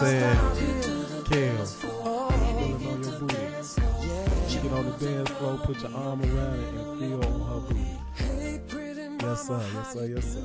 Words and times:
know 0.00 0.06
what 0.06 0.14
I'm 0.14 0.54
saying? 0.54 1.24
Kale, 1.24 1.66
feeling 1.66 2.86
on 2.86 3.02
your 3.02 3.18
booty. 3.18 3.36
You 4.48 4.60
get 4.60 4.72
on 4.72 4.84
the 4.86 4.92
dance 4.98 5.30
floor, 5.30 5.58
put 5.58 5.82
your 5.82 5.94
arm 5.94 6.22
around 6.22 6.60
it, 6.60 6.74
and 6.74 7.00
feel 7.00 7.24
on 7.24 7.40
her 7.40 7.60
booty. 7.68 7.98
Yes, 9.20 9.46
sir. 9.46 9.60
Yes, 9.74 9.92
sir. 9.92 10.06
Yes, 10.06 10.24
sir. 10.34 10.42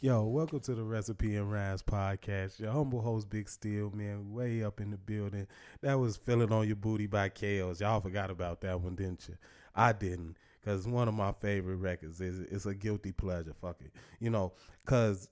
Yo, 0.00 0.24
welcome 0.24 0.60
to 0.60 0.74
the 0.74 0.82
Recipe 0.82 1.36
and 1.36 1.50
Rhymes 1.50 1.82
podcast. 1.82 2.60
Your 2.60 2.70
humble 2.70 3.00
host, 3.00 3.28
Big 3.28 3.48
Steel, 3.48 3.90
man, 3.94 4.32
way 4.32 4.62
up 4.62 4.80
in 4.80 4.90
the 4.90 4.96
building. 4.96 5.46
That 5.82 5.98
was 5.98 6.16
Feeling 6.16 6.52
on 6.52 6.66
Your 6.66 6.76
Booty 6.76 7.06
by 7.06 7.28
Chaos. 7.28 7.80
Y'all 7.80 8.00
forgot 8.00 8.30
about 8.30 8.60
that 8.62 8.80
one, 8.80 8.94
didn't 8.94 9.28
you? 9.28 9.36
I 9.74 9.92
didn't, 9.92 10.36
because 10.66 10.84
one 10.84 11.06
of 11.06 11.14
my 11.14 11.30
favorite 11.40 11.76
records 11.76 12.20
is 12.20 12.40
it's 12.40 12.66
a 12.66 12.74
guilty 12.74 13.12
pleasure. 13.12 13.54
Fuck 13.60 13.82
it. 13.82 13.92
You 14.18 14.30
know, 14.30 14.52
because 14.84 15.28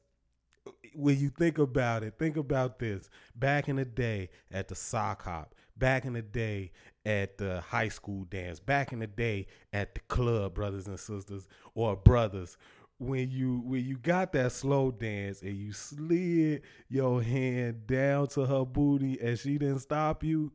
when 0.94 1.18
you 1.18 1.28
think 1.28 1.58
about 1.58 2.04
it, 2.04 2.14
think 2.20 2.36
about 2.36 2.78
this. 2.78 3.10
Back 3.34 3.68
in 3.68 3.74
the 3.76 3.84
day 3.84 4.30
at 4.52 4.68
the 4.68 4.76
sock 4.76 5.24
hop, 5.24 5.56
back 5.76 6.04
in 6.04 6.12
the 6.12 6.22
day 6.22 6.70
at 7.04 7.36
the 7.36 7.60
high 7.62 7.88
school 7.88 8.24
dance, 8.26 8.60
back 8.60 8.92
in 8.92 9.00
the 9.00 9.08
day 9.08 9.48
at 9.72 9.94
the 9.94 10.00
club, 10.02 10.54
brothers 10.54 10.86
and 10.86 11.00
sisters, 11.00 11.48
or 11.74 11.96
brothers, 11.96 12.56
when 12.98 13.28
you 13.28 13.60
when 13.64 13.84
you 13.84 13.96
got 13.96 14.32
that 14.34 14.52
slow 14.52 14.92
dance 14.92 15.42
and 15.42 15.56
you 15.56 15.72
slid 15.72 16.62
your 16.88 17.20
hand 17.20 17.88
down 17.88 18.28
to 18.28 18.46
her 18.46 18.64
booty 18.64 19.18
and 19.20 19.36
she 19.36 19.58
didn't 19.58 19.80
stop 19.80 20.22
you, 20.22 20.52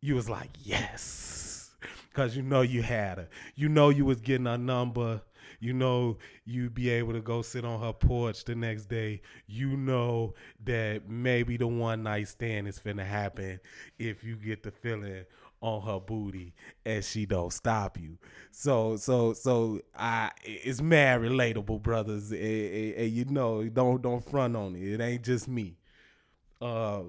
you 0.00 0.16
was 0.16 0.28
like, 0.28 0.50
yes. 0.64 1.65
Cause 2.16 2.34
you 2.34 2.42
know 2.42 2.62
you 2.62 2.82
had 2.82 3.18
her. 3.18 3.28
You 3.56 3.68
know 3.68 3.90
you 3.90 4.06
was 4.06 4.20
getting 4.22 4.46
a 4.46 4.56
number. 4.56 5.20
You 5.60 5.74
know 5.74 6.16
you'd 6.46 6.74
be 6.74 6.88
able 6.88 7.12
to 7.12 7.20
go 7.20 7.42
sit 7.42 7.62
on 7.64 7.80
her 7.82 7.92
porch 7.92 8.44
the 8.44 8.54
next 8.54 8.86
day. 8.86 9.20
You 9.46 9.76
know 9.76 10.34
that 10.64 11.08
maybe 11.10 11.58
the 11.58 11.66
one 11.66 12.02
night 12.04 12.28
stand 12.28 12.68
is 12.68 12.78
finna 12.78 13.04
happen 13.04 13.60
if 13.98 14.24
you 14.24 14.36
get 14.36 14.62
the 14.62 14.70
feeling 14.70 15.26
on 15.60 15.82
her 15.82 16.00
booty 16.00 16.54
and 16.86 17.04
she 17.04 17.26
don't 17.26 17.52
stop 17.52 17.98
you. 17.98 18.16
So 18.50 18.96
so 18.96 19.34
so 19.34 19.80
I 19.94 20.30
it's 20.42 20.80
mad 20.80 21.20
relatable, 21.20 21.82
brothers. 21.82 22.30
And, 22.32 22.40
and, 22.40 22.94
and 22.94 23.10
you 23.12 23.26
know, 23.26 23.62
don't 23.68 24.00
don't 24.00 24.24
front 24.24 24.56
on 24.56 24.74
it. 24.74 24.82
It 24.94 25.00
ain't 25.02 25.22
just 25.22 25.48
me. 25.48 25.76
Uh 26.60 27.02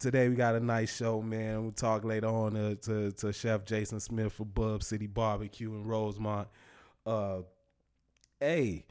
today 0.00 0.28
we 0.30 0.34
got 0.34 0.56
a 0.56 0.60
nice 0.60 0.96
show, 0.96 1.20
man. 1.20 1.62
We'll 1.62 1.72
talk 1.72 2.04
later 2.04 2.26
on 2.26 2.54
to, 2.54 2.74
to, 2.76 3.12
to 3.12 3.32
Chef 3.32 3.64
Jason 3.64 4.00
Smith 4.00 4.32
for 4.32 4.46
Bub 4.46 4.82
City 4.82 5.06
Barbecue 5.06 5.72
in 5.72 5.84
Rosemont. 5.84 6.48
Uh 7.06 7.40
hey, 8.40 8.86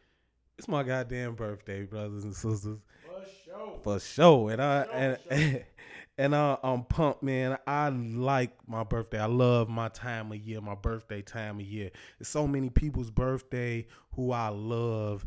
it's 0.57 0.67
my 0.67 0.83
goddamn 0.83 1.35
birthday, 1.35 1.83
brothers 1.83 2.23
and 2.23 2.35
sisters. 2.35 2.77
For 3.05 3.23
sure. 3.43 3.79
For 3.83 3.99
sure. 3.99 4.51
And 4.51 4.61
I 4.61 4.83
Sure, 4.85 4.93
and 4.93 5.17
sure. 5.31 5.61
and 6.19 6.35
I, 6.35 6.57
I'm 6.63 6.83
pumped, 6.83 7.23
man. 7.23 7.57
I 7.65 7.89
like 7.89 8.51
my 8.67 8.83
birthday. 8.83 9.19
I 9.19 9.25
love 9.25 9.67
my 9.67 9.89
time 9.89 10.31
of 10.31 10.37
year, 10.37 10.61
my 10.61 10.75
birthday 10.75 11.21
time 11.21 11.59
of 11.59 11.65
year. 11.65 11.89
There's 12.19 12.27
so 12.27 12.47
many 12.47 12.69
people's 12.69 13.09
birthday 13.11 13.87
who 14.15 14.31
I 14.31 14.49
love 14.49 15.25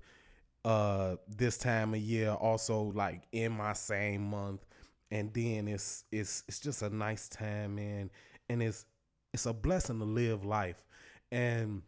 uh 0.65 1.17
this 1.29 1.59
time 1.59 1.93
of 1.93 2.01
year, 2.01 2.31
also 2.31 2.93
like 2.95 3.23
in 3.33 3.51
my 3.53 3.73
same 3.73 4.31
month. 4.31 4.65
And 5.13 5.35
then 5.35 5.69
it's 5.69 6.05
it's 6.13 6.45
it's 6.49 6.61
just 6.61 6.83
a 6.83 6.91
nice 6.91 7.29
time, 7.29 7.77
man. 7.77 8.11
And 8.51 8.65
it's 8.65 8.87
it's 9.35 9.47
a 9.47 9.55
blessing 9.55 10.01
to 10.01 10.07
live 10.07 10.45
life. 10.45 10.85
And 11.33 11.83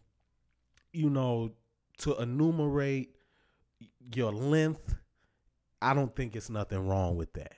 you 0.92 1.10
know, 1.10 1.52
to 2.00 2.16
enumerate 2.22 3.16
your 4.14 4.32
length, 4.32 4.96
I 5.82 5.94
don't 5.94 6.14
think 6.14 6.36
it's 6.36 6.50
nothing 6.50 6.88
wrong 6.88 7.16
with 7.16 7.32
that 7.34 7.54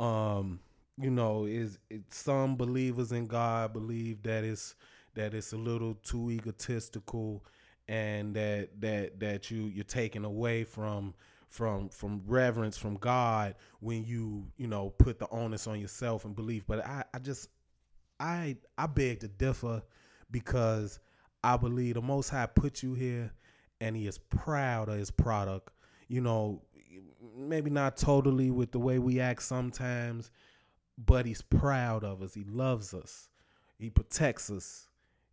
um 0.00 0.60
you 0.98 1.10
know 1.10 1.46
is 1.46 1.78
it, 1.90 2.02
some 2.10 2.56
believers 2.56 3.12
in 3.12 3.26
god 3.26 3.72
believe 3.72 4.22
that 4.22 4.44
it's 4.44 4.74
that 5.14 5.34
it's 5.34 5.52
a 5.52 5.58
little 5.58 5.94
too 6.04 6.30
egotistical 6.30 7.44
and 7.88 8.34
that 8.34 8.68
that 8.80 9.18
that 9.20 9.50
you 9.50 9.64
you're 9.64 9.84
taking 9.84 10.24
away 10.24 10.64
from 10.64 11.14
from 11.56 11.88
from 11.88 12.22
reverence 12.26 12.76
from 12.76 12.96
god 12.96 13.54
when 13.80 14.04
you 14.04 14.46
you 14.56 14.66
know 14.66 14.90
put 14.90 15.18
the 15.18 15.28
onus 15.30 15.66
on 15.66 15.80
yourself 15.80 16.24
and 16.24 16.36
belief 16.36 16.64
but 16.66 16.84
i 16.84 17.02
i 17.14 17.18
just 17.18 17.48
i 18.20 18.56
i 18.78 18.86
beg 18.86 19.20
to 19.20 19.28
differ 19.28 19.82
because 20.30 21.00
i 21.42 21.56
believe 21.56 21.94
the 21.94 22.02
most 22.02 22.28
high 22.28 22.46
put 22.46 22.82
you 22.82 22.94
here 22.94 23.32
and 23.80 23.96
he 23.96 24.06
is 24.06 24.18
proud 24.18 24.88
of 24.88 24.98
his 24.98 25.10
product 25.10 25.70
you 26.08 26.20
know 26.20 26.62
maybe 27.36 27.70
not 27.70 27.96
totally 27.96 28.50
with 28.50 28.72
the 28.72 28.78
way 28.78 28.98
we 28.98 29.20
act 29.20 29.42
sometimes, 29.42 30.30
but 30.98 31.26
he's 31.26 31.42
proud 31.42 32.04
of 32.04 32.22
us. 32.22 32.34
He 32.34 32.44
loves 32.44 32.94
us. 32.94 33.28
He 33.78 33.90
protects 33.90 34.50
us. 34.50 34.85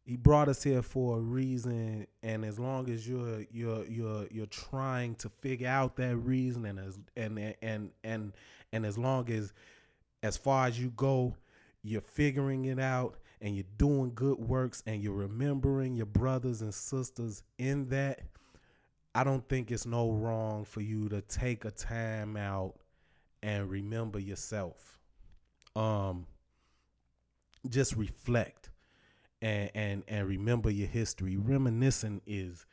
He 0.05 0.17
brought 0.17 0.49
us 0.49 0.61
here 0.61 0.81
for 0.81 1.17
a 1.17 1.21
reason, 1.21 2.07
and 2.21 2.43
as 2.43 2.59
long 2.59 2.89
as 2.89 3.07
you're 3.07 3.45
you're 3.51 3.85
you're 3.85 4.27
you're 4.29 4.45
trying 4.47 5.15
to 5.15 5.29
figure 5.29 5.69
out 5.69 5.95
that 5.95 6.17
reason, 6.17 6.65
and 6.65 6.77
as 6.77 6.99
and 7.15 7.55
and 7.61 7.91
and 8.03 8.33
and 8.73 8.85
as 8.85 8.97
long 8.97 9.29
as 9.29 9.53
as 10.21 10.35
far 10.35 10.67
as 10.67 10.77
you 10.77 10.89
go, 10.89 11.35
you're 11.83 12.01
figuring 12.01 12.65
it 12.65 12.79
out, 12.79 13.15
and 13.39 13.55
you're 13.55 13.65
doing 13.77 14.11
good 14.13 14.39
works, 14.39 14.83
and 14.85 15.01
you're 15.01 15.13
remembering 15.13 15.95
your 15.95 16.05
brothers 16.05 16.61
and 16.61 16.73
sisters 16.73 17.43
in 17.57 17.87
that. 17.89 18.21
I 19.15 19.23
don't 19.23 19.47
think 19.47 19.71
it's 19.71 19.85
no 19.85 20.11
wrong 20.11 20.65
for 20.65 20.81
you 20.81 21.07
to 21.09 21.21
take 21.21 21.65
a 21.65 21.71
time 21.71 22.35
out 22.35 22.75
and 23.41 23.69
remember 23.69 24.19
yourself. 24.19 24.99
Um 25.75 26.25
just 27.69 27.95
reflect 27.95 28.62
and 29.43 29.69
and 29.75 30.03
and 30.07 30.27
remember 30.27 30.71
your 30.71 30.87
history. 30.87 31.37
Reminiscing 31.37 32.21
is 32.25 32.65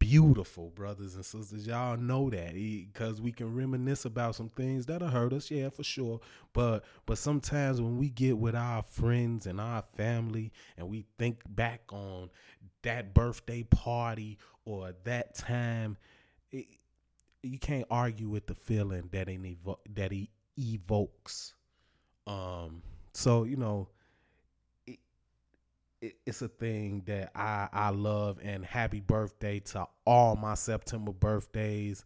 beautiful, 0.00 0.70
brothers 0.70 1.14
and 1.14 1.24
sisters. 1.24 1.66
Y'all 1.66 1.96
know 1.96 2.28
that 2.28 2.54
because 2.54 3.20
we 3.20 3.30
can 3.30 3.54
reminisce 3.54 4.04
about 4.04 4.34
some 4.34 4.48
things 4.50 4.86
that'll 4.86 5.08
hurt 5.08 5.32
us, 5.32 5.50
yeah, 5.50 5.68
for 5.70 5.84
sure. 5.84 6.20
But 6.52 6.84
but 7.06 7.18
sometimes 7.18 7.80
when 7.80 7.98
we 7.98 8.10
get 8.10 8.36
with 8.36 8.56
our 8.56 8.82
friends 8.82 9.46
and 9.46 9.60
our 9.60 9.84
family 9.96 10.52
and 10.76 10.88
we 10.88 11.06
think 11.18 11.42
back 11.48 11.82
on 11.92 12.30
that 12.82 13.14
birthday 13.14 13.62
party 13.62 14.38
or 14.64 14.92
that 15.04 15.36
time, 15.36 15.96
it, 16.50 16.66
you 17.44 17.60
can't 17.60 17.86
argue 17.92 18.28
with 18.28 18.48
the 18.48 18.54
feeling 18.56 19.08
that 19.12 19.28
it 19.28 19.40
evo- 19.40 19.78
that 19.94 20.10
he 20.10 20.30
evokes. 20.58 21.54
Um, 22.26 22.82
so 23.14 23.44
you 23.44 23.56
know, 23.56 23.88
it's 26.00 26.42
a 26.42 26.48
thing 26.48 27.02
that 27.06 27.32
I 27.34 27.68
I 27.72 27.90
love. 27.90 28.38
And 28.42 28.64
happy 28.64 29.00
birthday 29.00 29.60
to 29.60 29.86
all 30.06 30.36
my 30.36 30.54
September 30.54 31.12
birthdays. 31.12 32.04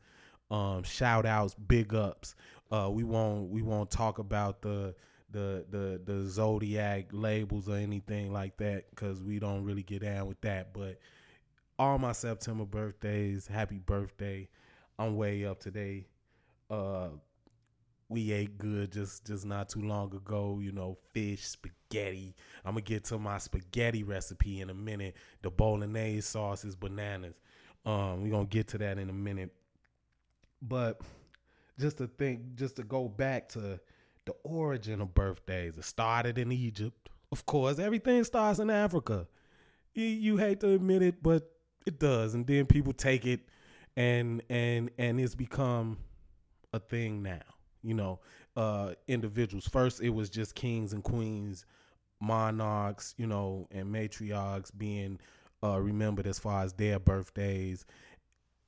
Um, 0.51 0.83
shout 0.83 1.27
outs, 1.27 1.55
big 1.55 1.95
ups. 1.95 2.35
Uh, 2.71 2.91
we 2.93 3.05
won't 3.05 3.51
we 3.51 3.63
won't 3.63 3.91
talk 3.91 4.19
about 4.19 4.63
the 4.63 4.95
the 5.31 5.65
the 5.71 6.01
the 6.05 6.29
zodiac 6.29 7.07
labels 7.13 7.69
or 7.69 7.77
anything 7.77 8.33
like 8.33 8.57
that 8.59 8.91
because 8.91 9.23
we 9.23 9.39
don't 9.39 9.65
really 9.65 9.83
get 9.83 10.03
down 10.03 10.27
with 10.27 10.41
that. 10.43 10.73
But 10.73 10.99
all 11.79 11.99
my 11.99 12.13
September 12.13 12.65
birthdays, 12.65 13.47
happy 13.47 13.79
birthday. 13.79 14.49
I'm 14.99 15.17
way 15.17 15.45
up 15.45 15.61
today. 15.61 16.07
Uh 16.69 17.09
we 18.11 18.33
ate 18.33 18.59
good 18.59 18.93
just 18.93 19.27
just 19.27 19.47
not 19.47 19.71
too 19.71 19.81
long 19.81 20.15
ago, 20.15 20.59
you 20.61 20.73
know, 20.73 20.99
fish, 21.15 21.47
spaghetti. 21.47 22.35
I'm 22.65 22.73
gonna 22.73 22.83
get 22.83 23.05
to 23.05 23.19
my 23.19 23.39
spaghetti 23.39 24.03
recipe 24.03 24.61
in 24.61 24.69
a 24.69 24.75
minute. 24.75 25.17
The 25.43 25.51
bolognese 25.51 26.23
sauce 26.23 26.65
is 26.65 26.77
bananas. 26.77 27.35
Um, 27.87 28.23
we're 28.23 28.33
gonna 28.33 28.45
get 28.45 28.69
to 28.69 28.79
that 28.79 28.99
in 28.99 29.09
a 29.09 29.15
minute. 29.15 29.53
But 30.61 31.01
just 31.79 31.99
to 31.99 32.09
think, 32.09 32.57
just 32.57 32.77
to 32.77 32.83
go 32.83 33.09
back 33.09 33.49
to 33.51 33.81
the 34.27 34.35
origin 34.43 35.01
of 35.01 35.15
birthdays. 35.15 35.79
It 35.79 35.85
started 35.85 36.39
in 36.39 36.53
Egypt. 36.53 37.09
Of 37.33 37.47
course, 37.47 37.79
everything 37.79 38.23
starts 38.25 38.59
in 38.59 38.71
Africa. 38.71 39.27
You, 39.95 40.05
you 40.05 40.37
hate 40.37 40.61
to 40.61 40.71
admit 40.71 41.03
it, 41.03 41.23
but 41.23 41.51
it 41.87 41.99
does. 41.99 42.35
And 42.35 42.47
then 42.47 42.67
people 42.67 42.93
take 42.93 43.25
it 43.25 43.41
and 43.97 44.43
and 44.49 44.91
and 44.99 45.21
it's 45.21 45.35
become 45.35 45.99
a 46.73 46.79
thing 46.79 47.23
now. 47.23 47.41
You 47.83 47.95
know, 47.95 48.21
uh 48.57 48.95
individuals. 49.09 49.67
First 49.67 50.01
it 50.03 50.11
was 50.11 50.31
just 50.31 50.55
kings 50.55 50.93
and 50.93 51.03
queens, 51.03 51.65
monarchs, 52.21 53.15
you 53.17 53.27
know, 53.27 53.69
and 53.71 53.95
matriarchs 53.95 54.71
being 54.77 55.19
uh 55.63 55.81
remembered 55.81 56.27
as 56.27 56.39
far 56.39 56.65
as 56.65 56.73
their 56.75 56.99
birthdays. 56.99 57.85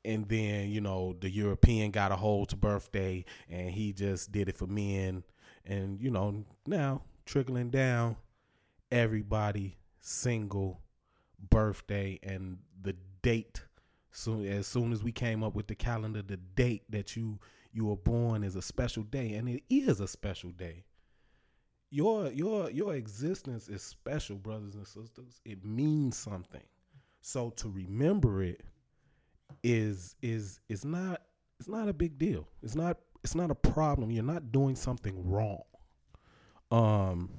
And 0.05 0.29
then 0.29 0.70
you 0.70 0.81
know 0.81 1.17
the 1.20 1.31
European 1.31 1.91
got 1.93 2.11
a 2.12 2.17
hold 2.17 2.49
to 2.50 2.56
birthday, 2.56 3.25
and 3.49 3.70
he 3.70 3.93
just 3.93 4.32
did 4.32 4.49
it 4.49 4.56
for 4.56 4.67
men, 4.67 5.23
and 5.65 6.00
you 6.00 6.11
know 6.11 6.44
now 6.67 7.03
trickling 7.25 7.70
down, 7.70 8.17
everybody 8.91 9.76
single 10.00 10.81
birthday 11.50 12.19
and 12.23 12.58
the 12.82 12.94
date. 13.23 13.62
So 14.11 14.41
as 14.43 14.67
soon 14.67 14.93
as 14.93 15.03
we 15.03 15.12
came 15.12 15.43
up 15.43 15.55
with 15.55 15.69
the 15.69 15.75
calendar, 15.75 16.23
the 16.23 16.37
date 16.37 16.82
that 16.91 17.17
you 17.17 17.38
you 17.72 17.86
were 17.86 17.96
born 17.96 18.44
is 18.44 18.56
a 18.56 18.62
special 18.62 19.02
day, 19.02 19.34
and 19.34 19.48
it 19.48 19.62
is 19.70 20.00
a 20.00 20.08
special 20.08 20.50
day. 20.50 20.84
Your 21.90 22.30
your 22.30 22.70
your 22.70 22.94
existence 22.94 23.69
is 23.69 23.82
special, 23.82 24.36
brothers 24.36 24.74
and 24.74 24.86
sisters. 24.86 25.40
It 25.44 25.64
means 25.64 26.16
something. 26.16 26.62
So 27.20 27.50
to 27.50 27.69
remember 27.69 28.42
it 28.42 28.62
is 29.62 30.16
is 30.22 30.60
is 30.69 30.84
not 30.84 31.22
it's 31.58 31.69
not 31.69 31.88
a 31.88 31.92
big 31.92 32.19
deal. 32.19 32.48
It's 32.62 32.74
not 32.74 32.98
it's 33.22 33.34
not 33.34 33.50
a 33.50 33.54
problem. 33.54 34.10
You're 34.10 34.24
not 34.24 34.52
doing 34.52 34.76
something 34.76 35.28
wrong. 35.28 35.62
Um 36.70 37.30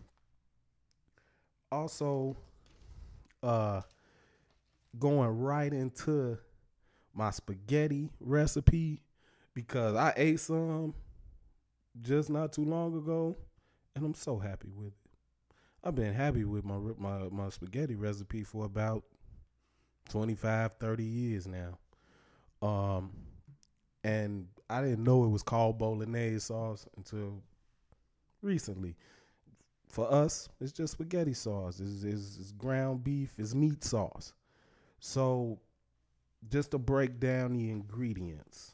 also 1.71 2.37
uh 3.41 3.81
going 4.99 5.29
right 5.29 5.73
into 5.73 6.37
my 7.13 7.31
spaghetti 7.31 8.09
recipe 8.19 9.01
because 9.53 9.95
I 9.95 10.13
ate 10.15 10.39
some 10.39 10.93
just 12.01 12.29
not 12.29 12.53
too 12.53 12.65
long 12.65 12.95
ago 12.97 13.35
and 13.95 14.05
I'm 14.05 14.13
so 14.13 14.39
happy 14.39 14.69
with 14.75 14.87
it. 14.87 14.93
I've 15.83 15.95
been 15.95 16.13
happy 16.13 16.43
with 16.43 16.63
my 16.65 16.77
my 16.97 17.29
my 17.29 17.49
spaghetti 17.49 17.95
recipe 17.95 18.43
for 18.43 18.65
about 18.65 19.03
25 20.09 20.73
30 20.73 21.03
years 21.03 21.47
now. 21.47 21.77
Um 22.61 23.11
and 24.03 24.47
I 24.69 24.81
didn't 24.81 25.03
know 25.03 25.23
it 25.23 25.29
was 25.29 25.43
called 25.43 25.77
bolognese 25.77 26.39
sauce 26.39 26.85
until 26.97 27.41
recently. 28.41 28.95
For 29.87 30.11
us, 30.11 30.49
it's 30.59 30.71
just 30.71 30.93
spaghetti 30.93 31.33
sauce. 31.33 31.79
It's, 31.79 32.03
it's, 32.03 32.37
it's 32.39 32.51
ground 32.51 33.03
beef. 33.03 33.33
It's 33.37 33.53
meat 33.53 33.83
sauce. 33.83 34.33
So, 34.99 35.59
just 36.49 36.71
to 36.71 36.79
break 36.79 37.19
down 37.19 37.53
the 37.53 37.69
ingredients, 37.69 38.73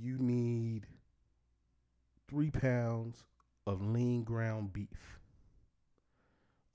you 0.00 0.18
need 0.18 0.86
three 2.28 2.50
pounds 2.50 3.24
of 3.66 3.82
lean 3.82 4.22
ground 4.24 4.72
beef, 4.72 5.20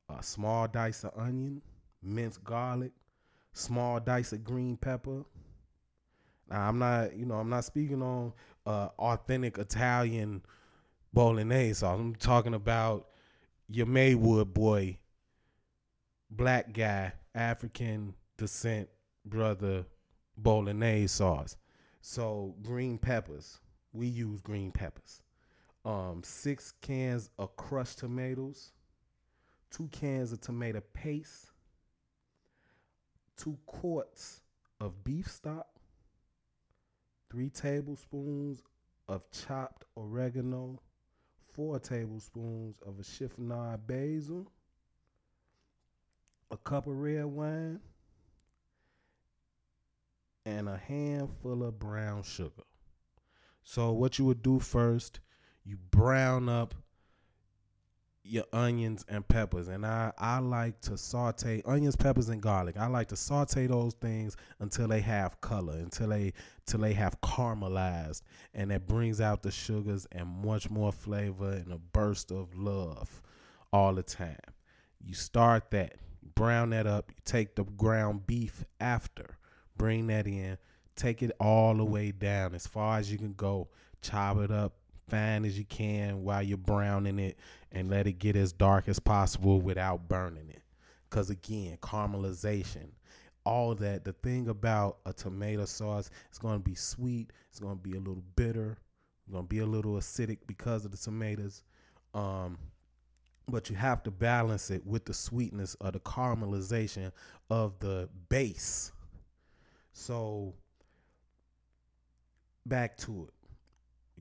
a 0.09 0.21
small 0.21 0.67
dice 0.67 1.03
of 1.03 1.11
onion, 1.17 1.61
minced 2.01 2.43
garlic, 2.43 2.91
small 3.53 3.99
dice 3.99 4.33
of 4.33 4.43
green 4.43 4.77
pepper, 4.77 5.23
now, 6.51 6.67
I'm 6.67 6.79
not, 6.79 7.15
you 7.15 7.25
know, 7.25 7.35
I'm 7.35 7.49
not 7.49 7.63
speaking 7.63 8.01
on 8.01 8.33
uh, 8.65 8.89
authentic 8.99 9.57
Italian 9.57 10.41
bolognese 11.13 11.75
sauce. 11.75 11.97
I'm 11.97 12.13
talking 12.15 12.53
about 12.53 13.07
your 13.69 13.85
Maywood 13.85 14.53
boy, 14.53 14.97
black 16.29 16.73
guy, 16.73 17.13
African 17.33 18.15
descent 18.37 18.89
brother 19.25 19.85
bolognese 20.35 21.07
sauce. 21.07 21.55
So 22.01 22.55
green 22.63 22.97
peppers, 22.97 23.59
we 23.93 24.07
use 24.07 24.41
green 24.41 24.71
peppers. 24.71 25.21
Um, 25.85 26.21
six 26.23 26.73
cans 26.81 27.29
of 27.37 27.55
crushed 27.55 27.99
tomatoes, 27.99 28.71
two 29.69 29.87
cans 29.91 30.31
of 30.31 30.41
tomato 30.41 30.81
paste, 30.93 31.51
two 33.37 33.57
quarts 33.65 34.41
of 34.79 35.03
beef 35.03 35.27
stock, 35.29 35.67
three 37.31 37.49
tablespoons 37.49 38.63
of 39.07 39.23
chopped 39.31 39.85
oregano, 39.95 40.79
four 41.53 41.79
tablespoons 41.79 42.77
of 42.85 42.99
a 42.99 43.03
chiffonade 43.03 43.79
basil, 43.87 44.51
a 46.49 46.57
cup 46.57 46.87
of 46.87 46.93
red 46.93 47.25
wine, 47.25 47.79
and 50.51 50.69
a 50.69 50.77
handful 50.77 51.63
of 51.63 51.79
brown 51.79 52.23
sugar. 52.23 52.63
So 53.63 53.91
what 53.91 54.19
you 54.19 54.25
would 54.25 54.41
do 54.41 54.59
first, 54.59 55.19
you 55.63 55.77
brown 55.91 56.49
up 56.49 56.75
your 58.23 58.43
onions 58.53 59.03
and 59.07 59.27
peppers 59.27 59.67
and 59.67 59.83
I 59.83 60.11
I 60.17 60.37
like 60.39 60.79
to 60.81 60.97
saute 60.97 61.63
onions, 61.65 61.95
peppers 61.95 62.29
and 62.29 62.41
garlic. 62.41 62.77
I 62.77 62.85
like 62.85 63.07
to 63.07 63.15
saute 63.15 63.65
those 63.65 63.95
things 63.95 64.37
until 64.59 64.87
they 64.87 65.01
have 65.01 65.41
color, 65.41 65.73
until 65.73 66.09
they 66.09 66.33
till 66.67 66.81
they 66.81 66.93
have 66.93 67.19
caramelized 67.21 68.21
and 68.53 68.69
that 68.69 68.87
brings 68.87 69.21
out 69.21 69.41
the 69.41 69.51
sugars 69.51 70.05
and 70.11 70.27
much 70.27 70.69
more 70.69 70.91
flavor 70.91 71.51
and 71.51 71.71
a 71.73 71.77
burst 71.77 72.31
of 72.31 72.55
love 72.55 73.21
all 73.73 73.93
the 73.95 74.03
time. 74.03 74.37
You 74.99 75.15
start 75.15 75.71
that, 75.71 75.95
brown 76.35 76.69
that 76.71 76.85
up, 76.85 77.09
you 77.09 77.17
take 77.25 77.55
the 77.55 77.63
ground 77.63 78.27
beef 78.27 78.63
after, 78.79 79.37
bring 79.81 80.05
that 80.05 80.27
in, 80.27 80.55
take 80.95 81.23
it 81.23 81.31
all 81.39 81.73
the 81.73 81.83
way 81.83 82.11
down 82.11 82.53
as 82.53 82.67
far 82.67 82.99
as 82.99 83.11
you 83.11 83.17
can 83.17 83.33
go, 83.33 83.67
chop 84.03 84.37
it 84.37 84.51
up 84.51 84.73
fine 85.09 85.43
as 85.43 85.57
you 85.57 85.65
can 85.65 86.23
while 86.23 86.43
you're 86.43 86.55
browning 86.55 87.17
it 87.17 87.37
and 87.71 87.89
let 87.89 88.05
it 88.05 88.13
get 88.13 88.35
as 88.35 88.53
dark 88.53 88.87
as 88.87 88.99
possible 88.99 89.59
without 89.59 90.07
burning 90.07 90.47
it. 90.49 90.61
Because 91.09 91.31
again, 91.31 91.77
caramelization, 91.81 92.91
all 93.43 93.73
that. 93.73 94.05
The 94.05 94.13
thing 94.13 94.49
about 94.49 94.99
a 95.07 95.11
tomato 95.11 95.65
sauce, 95.65 96.11
it's 96.29 96.37
going 96.37 96.59
to 96.59 96.63
be 96.63 96.75
sweet, 96.75 97.33
it's 97.49 97.59
going 97.59 97.75
to 97.75 97.81
be 97.81 97.97
a 97.97 97.99
little 97.99 98.23
bitter, 98.35 98.77
it's 99.23 99.31
going 99.31 99.45
to 99.45 99.49
be 99.49 99.59
a 99.59 99.65
little 99.65 99.93
acidic 99.93 100.37
because 100.45 100.85
of 100.85 100.91
the 100.91 100.97
tomatoes. 100.97 101.63
Um, 102.13 102.59
but 103.47 103.69
you 103.69 103.75
have 103.75 104.03
to 104.03 104.11
balance 104.11 104.69
it 104.69 104.85
with 104.85 105.05
the 105.05 105.13
sweetness 105.13 105.73
of 105.81 105.93
the 105.93 105.99
caramelization 106.01 107.11
of 107.49 107.79
the 107.79 108.07
base. 108.29 108.91
So, 109.93 110.53
back 112.65 112.97
to 112.97 113.27
it. 113.27 113.33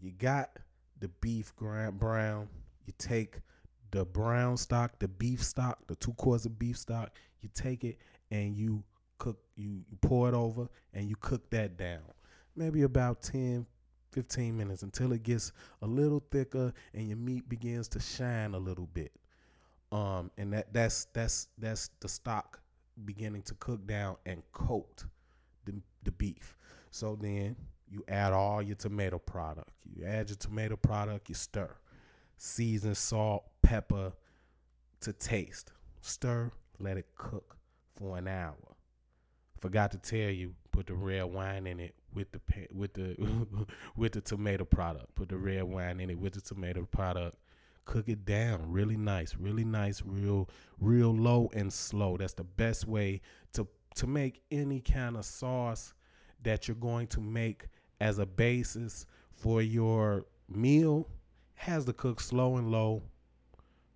You 0.01 0.13
got 0.13 0.51
the 1.01 1.09
beef 1.21 1.53
brown. 1.57 2.49
You 2.87 2.93
take 2.99 3.41
the 3.91 4.05
brown 4.05 4.57
stock, 4.57 4.99
the 4.99 5.09
beef 5.09 5.43
stock, 5.43 5.87
the 5.87 5.97
two 5.97 6.13
quarts 6.15 6.45
of 6.47 6.59
beef 6.59 6.77
stock. 6.77 7.11
You 7.41 7.49
take 7.55 7.85
it 7.85 7.99
and 8.31 8.57
you 8.57 8.83
cook. 9.19 9.39
You, 9.57 9.83
you 9.91 9.99
pour 10.01 10.29
it 10.29 10.35
over 10.35 10.69
and 10.95 11.09
you 11.09 11.17
cook 11.17 11.51
that 11.51 11.77
down. 11.77 12.03
Maybe 12.57 12.83
about 12.83 13.23
10, 13.23 13.67
15 14.13 14.57
minutes 14.57 14.83
until 14.83 15.13
it 15.13 15.23
gets 15.23 15.53
a 15.83 15.87
little 15.87 16.23
thicker 16.31 16.73
and 16.95 17.09
your 17.09 17.17
meat 17.17 17.49
begins 17.49 17.89
to 17.89 18.01
shine 18.01 18.55
a 18.55 18.59
little 18.59 18.89
bit. 18.93 19.13
Um, 19.93 20.31
and 20.39 20.53
that 20.53 20.73
that's 20.73 21.07
that's 21.07 21.49
that's 21.59 21.91
the 22.01 22.09
stock 22.09 22.61
beginning 23.05 23.43
to 23.43 23.55
cook 23.55 23.87
down 23.87 24.17
and 24.25 24.43
coat 24.53 25.05
the 26.03 26.13
beef. 26.13 26.57
So 26.91 27.17
then 27.21 27.57
you 27.91 28.05
add 28.09 28.33
all 28.33 28.63
your 28.63 28.77
tomato 28.77 29.19
product. 29.19 29.71
You 29.85 30.05
add 30.05 30.29
your 30.29 30.37
tomato 30.37 30.77
product, 30.77 31.29
you 31.29 31.35
stir. 31.35 31.71
Season, 32.37 32.95
salt, 32.95 33.45
pepper 33.63 34.13
to 35.01 35.13
taste. 35.13 35.73
Stir, 36.01 36.53
let 36.79 36.97
it 36.97 37.07
cook 37.17 37.57
for 37.97 38.17
an 38.17 38.29
hour. 38.29 38.55
Forgot 39.61 39.91
to 39.91 39.99
tell 39.99 40.31
you, 40.31 40.55
put 40.73 40.87
the 40.87 40.95
red 40.95 41.25
wine 41.25 41.67
in 41.67 41.81
it 41.81 41.95
with 42.15 42.33
the 42.33 42.41
with 42.73 42.95
the 42.95 43.17
with 43.97 44.13
the 44.13 44.21
tomato 44.21 44.65
product. 44.65 45.15
Put 45.15 45.29
the 45.29 45.37
red 45.37 45.65
wine 45.65 46.01
in 46.01 46.11
it 46.11 46.19
with 46.19 46.35
the 46.35 46.41
tomato 46.41 46.87
product. 46.91 47.37
Cook 47.85 48.09
it 48.09 48.25
down 48.25 48.71
really 48.71 48.97
nice, 48.97 49.37
really 49.39 49.65
nice, 49.65 50.03
real 50.05 50.49
real 50.81 51.15
low 51.15 51.51
and 51.55 51.73
slow. 51.73 52.17
That's 52.17 52.35
the 52.35 52.45
best 52.45 52.87
way 52.87 53.21
to 53.53 53.67
to 53.97 54.07
make 54.07 54.43
any 54.51 54.81
kind 54.81 55.17
of 55.17 55.25
sauce 55.25 55.95
that 56.43 56.69
you're 56.69 56.75
going 56.77 57.07
to 57.09 57.21
make 57.21 57.67
as 58.01 58.19
a 58.19 58.27
basis 58.27 59.07
for 59.33 59.61
your 59.63 60.27
meal 60.49 61.09
has 61.55 61.85
to 61.85 61.93
cook 61.93 62.21
slow 62.21 62.57
and 62.57 62.71
low 62.71 63.03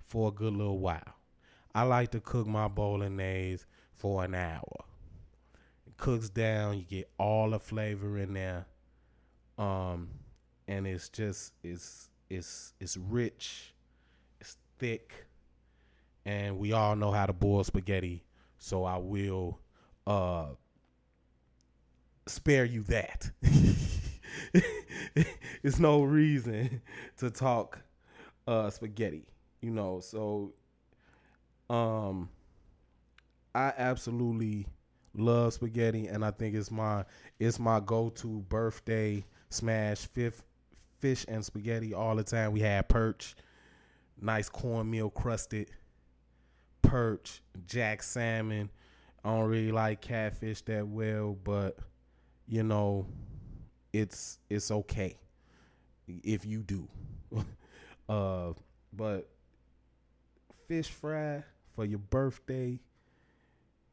for 0.07 0.29
a 0.29 0.33
good 0.33 0.53
little 0.53 0.79
while. 0.79 1.15
I 1.75 1.83
like 1.83 2.11
to 2.13 2.21
cook 2.21 2.47
my 2.47 2.69
bolognese 2.69 3.65
for 3.95 4.25
an 4.25 4.35
hour. 4.35 4.85
It 5.87 5.97
cooks 5.97 6.29
down, 6.29 6.79
you 6.79 6.85
get 6.85 7.11
all 7.19 7.51
the 7.51 7.59
flavor 7.59 8.19
in 8.19 8.35
there. 8.35 8.67
Um 9.59 10.09
and 10.69 10.87
it's 10.87 11.09
just 11.09 11.53
it's 11.63 12.09
it's 12.31 12.75
it's 12.81 12.97
rich, 12.97 13.75
it's 14.41 14.57
thick, 14.79 15.27
and 16.25 16.59
we 16.59 16.73
all 16.73 16.97
know 16.97 17.13
how 17.13 17.27
to 17.27 17.33
boil 17.33 17.65
spaghetti, 17.65 18.25
so 18.59 18.85
I 18.85 18.97
will 18.97 19.59
uh 20.07 20.47
spare 22.27 22.65
you 22.65 22.83
that. 22.85 23.31
it's 25.63 25.79
no 25.79 26.03
reason 26.03 26.81
to 27.19 27.31
talk 27.31 27.81
uh 28.47 28.71
spaghetti, 28.71 29.25
you 29.61 29.71
know. 29.71 30.01
So 30.01 30.53
um 31.71 32.29
I 33.55 33.73
absolutely 33.77 34.67
love 35.17 35.55
spaghetti 35.55 36.09
and 36.09 36.25
I 36.25 36.31
think 36.33 36.55
it's 36.57 36.71
my 36.71 37.05
it's 37.39 37.59
my 37.59 37.81
go-to 37.81 38.41
birthday 38.49 39.25
smash 39.51 40.07
fifth 40.07 40.43
fish 40.99 41.25
and 41.29 41.45
spaghetti 41.45 41.95
all 41.95 42.17
the 42.17 42.25
time. 42.25 42.53
We 42.53 42.61
had 42.61 42.89
perch, 42.89 43.37
nice 44.21 44.49
cornmeal 44.49 45.11
crusted 45.11 45.71
perch, 46.83 47.43
jack 47.67 48.03
salmon. 48.03 48.71
I 49.25 49.31
don't 49.31 49.49
really 49.49 49.73
like 49.73 50.03
catfish 50.03 50.61
that 50.63 50.87
well, 50.87 51.37
but 51.45 51.79
you 52.47 52.63
know, 52.63 53.07
it's 53.93 54.39
it's 54.51 54.71
okay 54.71 55.17
if 56.07 56.45
you 56.45 56.63
do. 56.63 56.87
uh, 58.09 58.53
but 58.93 59.29
fish 60.69 60.91
fry 60.91 61.43
for 61.75 61.85
your 61.85 61.99
birthday 61.99 62.79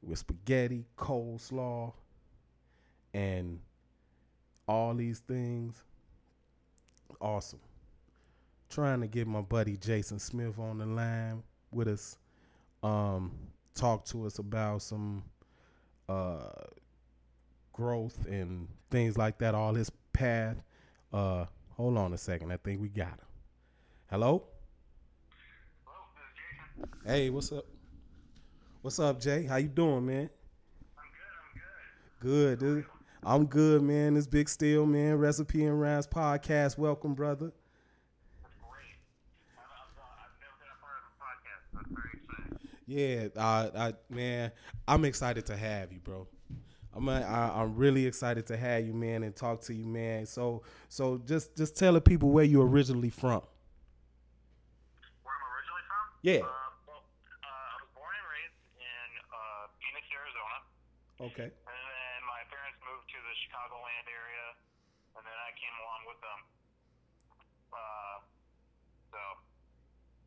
with 0.02 0.20
spaghetti, 0.20 0.86
coleslaw, 0.98 1.94
and 3.14 3.60
all 4.68 4.94
these 4.94 5.20
things. 5.20 5.84
Awesome. 7.20 7.60
Trying 8.70 9.02
to 9.02 9.08
get 9.08 9.28
my 9.28 9.42
buddy 9.42 9.78
Jason 9.78 10.20
Smith 10.20 10.58
on 10.58 10.78
the 10.80 10.86
line 10.86 11.44
with 11.72 11.88
us. 11.88 12.18
Um, 12.84 13.32
talk 13.74 14.06
to 14.06 14.26
us 14.26 14.40
about 14.40 14.82
some 14.82 15.24
uh, 16.10 16.40
growth 17.74 18.26
and 18.28 18.68
things 18.90 19.18
like 19.18 19.38
that, 19.40 19.56
all 19.56 19.74
his 19.74 19.90
path. 20.14 20.58
Uh, 21.14 21.46
hold 21.72 21.98
on 21.98 22.14
a 22.14 22.18
second. 22.18 22.52
I 22.52 22.58
think 22.58 22.82
we 22.82 22.90
got 22.90 23.08
him. 23.10 23.18
Hello? 24.10 24.44
Hello, 25.86 26.88
Hey, 27.06 27.30
what's 27.30 27.52
up? 27.52 27.66
What's 28.82 29.00
up, 29.00 29.20
Jay? 29.20 29.44
How 29.46 29.58
you 29.58 29.68
doing, 29.68 30.06
man? 30.06 30.30
I'm 30.98 31.10
good, 32.20 32.22
I'm 32.22 32.30
good. 32.30 32.60
Good, 32.60 32.60
dude. 32.60 32.86
I'm 33.24 33.46
good, 33.46 33.84
man. 33.84 34.16
This 34.16 34.26
Big 34.26 34.50
Steel, 34.50 34.86
man. 34.88 35.16
Recipe 35.16 35.64
and 35.66 35.80
Rhymes 35.80 36.08
podcast. 36.08 36.78
Welcome, 36.80 37.14
brother. 37.14 37.52
That's 38.42 38.56
great. 38.60 38.98
I've, 39.56 39.62
I've, 39.62 39.94
uh, 39.98 40.26
I've 40.26 40.34
never 40.42 40.58
been 40.58 40.74
a 40.74 40.82
part 40.82 40.98
of 40.98 41.14
a 41.14 41.16
podcast. 41.22 41.62
That's 41.72 41.90
very 41.94 42.18
exciting. 42.18 42.58
Yeah, 42.92 43.32
I, 43.40 43.72
I, 43.72 43.94
man, 44.10 44.52
I'm 44.86 45.06
excited 45.06 45.46
to 45.46 45.56
have 45.56 45.94
you, 45.94 46.00
bro. 46.04 46.28
I'm, 46.92 47.08
I, 47.08 47.24
I'm 47.24 47.80
really 47.80 48.06
excited 48.06 48.48
to 48.48 48.58
have 48.58 48.84
you, 48.84 48.92
man, 48.92 49.24
and 49.24 49.34
talk 49.34 49.62
to 49.72 49.74
you, 49.74 49.88
man. 49.88 50.26
So, 50.26 50.64
so 50.90 51.22
just, 51.24 51.56
just 51.56 51.78
tell 51.80 51.94
the 51.94 52.02
people 52.02 52.36
where 52.36 52.44
you're 52.44 52.68
originally 52.68 53.08
from. 53.10 53.48
Where 55.24 55.32
I'm 55.32 55.48
originally 55.56 55.88
from? 55.88 56.04
Yeah. 56.20 56.44
Uh, 56.44 56.68
well, 56.84 57.00
uh, 57.00 57.48
I 57.48 57.80
was 57.80 57.88
born 57.96 58.12
and 58.12 58.28
raised 58.28 58.60
in 58.76 59.08
uh, 59.24 59.72
Phoenix, 59.80 60.04
Arizona. 60.12 60.58
Okay. 61.32 61.48
And 61.48 61.80
then 61.88 62.20
my 62.28 62.44
parents 62.52 62.76
moved 62.84 63.08
to 63.08 63.20
the 63.24 63.34
Chicagoland 63.40 64.06
area, 64.12 64.48
and 65.16 65.24
then 65.24 65.38
I 65.48 65.56
came 65.56 65.76
along 65.80 66.12
with 66.12 66.20
them. 66.20 66.40
Uh, 67.72 68.20
so, 69.16 69.22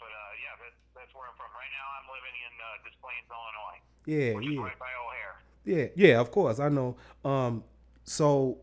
but 0.01 0.09
uh, 0.09 0.33
yeah, 0.41 0.57
that's, 0.75 1.07
that's 1.07 1.13
where 1.15 1.27
I'm 1.29 1.37
from. 1.37 1.51
Right 1.55 1.73
now, 1.75 1.87
I'm 1.99 2.07
living 2.11 2.37
in 2.45 2.53
uh, 2.59 2.67
Des 2.85 2.97
Plaines, 3.01 3.27
Illinois, 3.31 3.81
Yeah, 4.07 4.35
yeah, 4.41 4.63
right 4.67 4.79
by 4.79 4.93
O'Hare. 4.99 5.37
yeah, 5.65 5.87
yeah. 5.97 6.21
Of 6.21 6.31
course, 6.31 6.59
I 6.61 6.69
know. 6.69 6.97
Um, 7.25 7.63
so, 8.05 8.59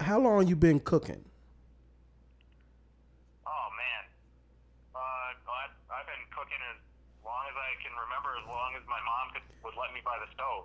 how 0.00 0.18
long 0.20 0.46
you 0.48 0.56
been 0.56 0.80
cooking? 0.80 1.22
Oh 3.46 3.66
man, 3.78 4.02
uh, 4.94 4.98
I've, 4.98 5.74
I've 5.90 6.06
been 6.06 6.24
cooking 6.34 6.60
as 6.74 6.78
long 7.24 7.42
as 7.50 7.56
I 7.56 7.70
can 7.82 7.94
remember, 7.94 8.30
as 8.38 8.46
long 8.50 8.70
as 8.76 8.82
my 8.90 9.00
mom 9.06 9.26
could 9.34 9.46
would 9.62 9.76
let 9.76 9.92
me 9.92 10.00
by 10.02 10.16
the 10.18 10.28
stove. 10.34 10.64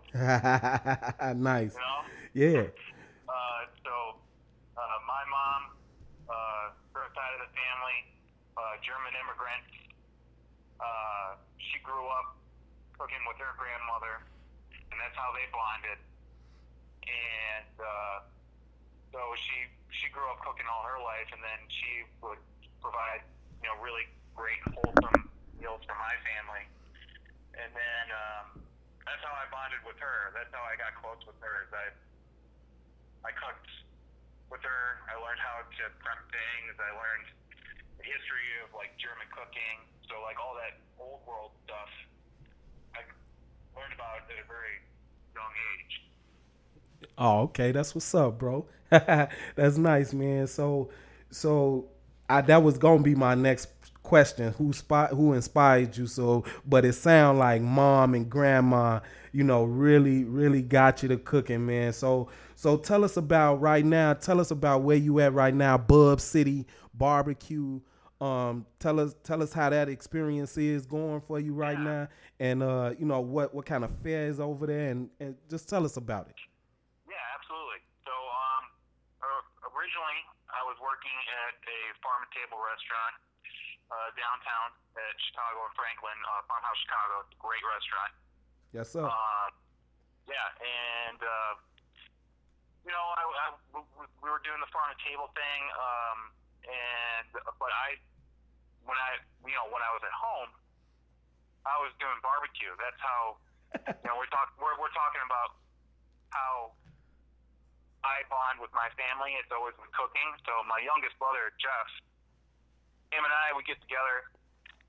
nice. 1.38 1.76
You 1.76 1.84
know. 1.84 2.00
Yeah. 2.34 2.68
Uh, 3.28 3.62
so, 3.84 3.94
uh, 4.78 4.82
my 5.08 5.24
mom, 5.28 5.62
uh, 6.32 6.72
her 6.96 7.06
side 7.12 7.34
of 7.36 7.42
the 7.44 7.52
family, 7.52 7.98
uh, 8.58 8.78
German 8.84 9.14
immigrant. 9.16 9.66
Uh, 10.80 11.38
she 11.58 11.80
grew 11.80 12.08
up 12.08 12.44
cooking 13.00 13.24
with 13.28 13.38
her 13.38 13.54
grandmother, 13.58 14.28
and 14.92 15.00
that's 15.00 15.16
how 15.16 15.34
they 15.34 15.46
bonded. 15.52 16.00
And 17.08 17.76
uh, 17.80 18.20
so 19.14 19.20
she 19.38 19.68
she 19.92 20.10
grew 20.10 20.30
up 20.32 20.40
cooking 20.42 20.66
all 20.72 20.84
her 20.86 21.02
life, 21.04 21.30
and 21.34 21.44
then 21.44 21.70
she 21.70 22.04
would 22.22 22.40
provide 22.82 23.22
you 23.64 23.70
know 23.70 23.82
really 23.82 24.06
great 24.36 24.62
wholesome 24.74 25.32
meals 25.58 25.82
for 25.86 25.96
my 25.96 26.16
family. 26.26 26.66
And 27.58 27.74
then 27.76 28.06
um, 28.12 28.46
that's 29.06 29.24
how 29.24 29.34
I 29.34 29.48
bonded 29.52 29.82
with 29.86 29.98
her. 30.00 30.32
That's 30.34 30.52
how 30.54 30.64
I 30.64 30.76
got 30.78 30.96
close 31.02 31.26
with 31.28 31.38
her. 31.42 31.64
Is 31.68 31.74
I 31.74 31.88
I 33.28 33.32
cooked 33.34 33.70
with 34.52 34.62
her. 34.64 34.84
I 35.10 35.16
learned 35.18 35.42
how 35.42 35.64
to 35.64 35.84
prep 36.00 36.22
things. 36.32 36.76
I 36.80 36.92
learned 36.92 37.28
history 38.04 38.48
of 38.64 38.74
like 38.76 38.92
German 38.98 39.28
cooking. 39.32 39.78
So 40.10 40.20
like 40.22 40.40
all 40.40 40.56
that 40.56 40.80
old 41.00 41.22
world 41.28 41.52
stuff, 41.66 41.92
I 42.96 43.04
learned 43.78 43.94
about 43.94 44.26
at 44.28 44.40
a 44.40 44.48
very 44.48 44.82
young 45.34 45.54
age. 45.78 45.94
Oh, 47.18 47.42
okay. 47.52 47.72
That's 47.72 47.96
what's 47.96 48.14
up, 48.16 48.38
bro. 48.40 48.66
That's 48.90 49.78
nice, 49.78 50.14
man. 50.14 50.48
So, 50.48 50.90
so 51.32 51.88
I, 52.30 52.42
that 52.42 52.64
was 52.64 52.78
gonna 52.78 53.04
be 53.04 53.16
my 53.16 53.36
next 53.36 53.70
question. 54.04 54.54
Who 54.54 54.74
spot? 54.74 55.12
Who 55.12 55.34
inspired 55.34 55.98
you? 55.98 56.08
So, 56.08 56.44
but 56.66 56.86
it 56.86 56.94
sound 56.94 57.40
like 57.40 57.62
mom 57.62 58.14
and 58.14 58.30
grandma, 58.30 59.00
you 59.32 59.44
know, 59.44 59.64
really, 59.64 60.24
really 60.24 60.62
got 60.62 61.04
you 61.04 61.10
to 61.10 61.18
cooking, 61.18 61.66
man. 61.66 61.94
So, 61.94 62.30
so 62.56 62.78
tell 62.78 63.04
us 63.04 63.18
about 63.18 63.62
right 63.62 63.84
now. 63.86 64.14
Tell 64.14 64.40
us 64.40 64.52
about 64.52 64.84
where 64.84 64.98
you 64.98 65.20
at 65.20 65.34
right 65.34 65.54
now, 65.54 65.78
Bub 65.78 66.22
City 66.22 66.66
Barbecue. 66.98 67.80
Um, 68.22 68.66
tell 68.80 69.00
us, 69.00 69.14
tell 69.24 69.44
us 69.44 69.52
how 69.52 69.70
that 69.70 69.90
experience 69.90 70.56
is 70.58 70.86
going 70.88 71.20
for 71.28 71.36
you 71.40 71.52
right 71.54 71.76
now, 71.80 72.08
and 72.40 72.64
uh, 72.64 72.96
you 72.98 73.04
know 73.06 73.20
what 73.20 73.52
what 73.54 73.66
kind 73.68 73.84
of 73.84 73.92
fare 74.04 74.28
is 74.32 74.40
over 74.40 74.66
there, 74.66 74.88
and, 74.90 75.10
and 75.20 75.36
just 75.52 75.68
tell 75.68 75.84
us 75.84 75.98
about 76.00 76.32
it. 76.32 76.40
Yeah, 77.12 77.20
absolutely. 77.36 77.84
So 78.08 78.16
um, 78.16 78.64
uh, 79.20 79.68
originally 79.76 80.20
I 80.48 80.64
was 80.64 80.80
working 80.80 81.12
at 81.44 81.60
a 81.60 81.80
farm 82.00 82.24
and 82.24 82.32
table 82.32 82.56
restaurant 82.64 83.16
uh, 83.92 84.10
downtown 84.16 84.72
at 84.96 85.16
Chicago 85.28 85.68
and 85.68 85.76
Franklin, 85.76 86.16
uh, 86.32 86.48
Farmhouse 86.48 86.80
Chicago. 86.88 87.14
It's 87.28 87.36
a 87.36 87.42
great 87.44 87.64
restaurant. 87.68 88.12
Yes, 88.72 88.88
sir. 88.96 89.04
Uh, 89.12 89.48
yeah, 90.32 90.50
and 90.64 91.20
uh, 91.20 91.54
you 92.88 92.96
know, 92.96 93.06
I, 93.20 93.24
I, 93.28 93.46
we- 93.76 94.08
we 94.24 94.28
were 94.32 94.42
doing 94.48 94.58
the 94.64 94.72
farm 94.74 94.88
and 94.90 94.98
table 95.06 95.30
thing, 95.38 95.62
um, 95.78 96.20
and 96.66 97.30
but 97.32 97.72
I, 97.72 97.98
when 98.86 98.98
I, 98.98 99.22
you 99.46 99.56
know, 99.56 99.68
when 99.70 99.82
I 99.82 99.92
was 99.94 100.04
at 100.06 100.16
home, 100.16 100.52
I 101.66 101.76
was 101.82 101.94
doing 101.98 102.18
barbecue. 102.22 102.74
That's 102.78 103.02
how, 103.02 103.22
you 104.02 104.06
know, 104.06 104.18
we're 104.18 104.30
talk, 104.30 104.54
we're 104.58 104.78
we're 104.78 104.94
talking 104.94 105.24
about 105.26 105.58
how 106.30 106.74
I 108.06 108.22
bond 108.30 108.62
with 108.62 108.74
my 108.74 108.90
family. 108.98 109.34
It's 109.42 109.50
always 109.50 109.74
with 109.82 109.90
cooking. 109.94 110.30
So 110.46 110.54
my 110.70 110.82
youngest 110.82 111.18
brother 111.18 111.50
Jeff, 111.58 111.90
him 113.10 113.26
and 113.26 113.34
I, 113.34 113.54
we 113.58 113.66
get 113.66 113.82
together 113.82 114.30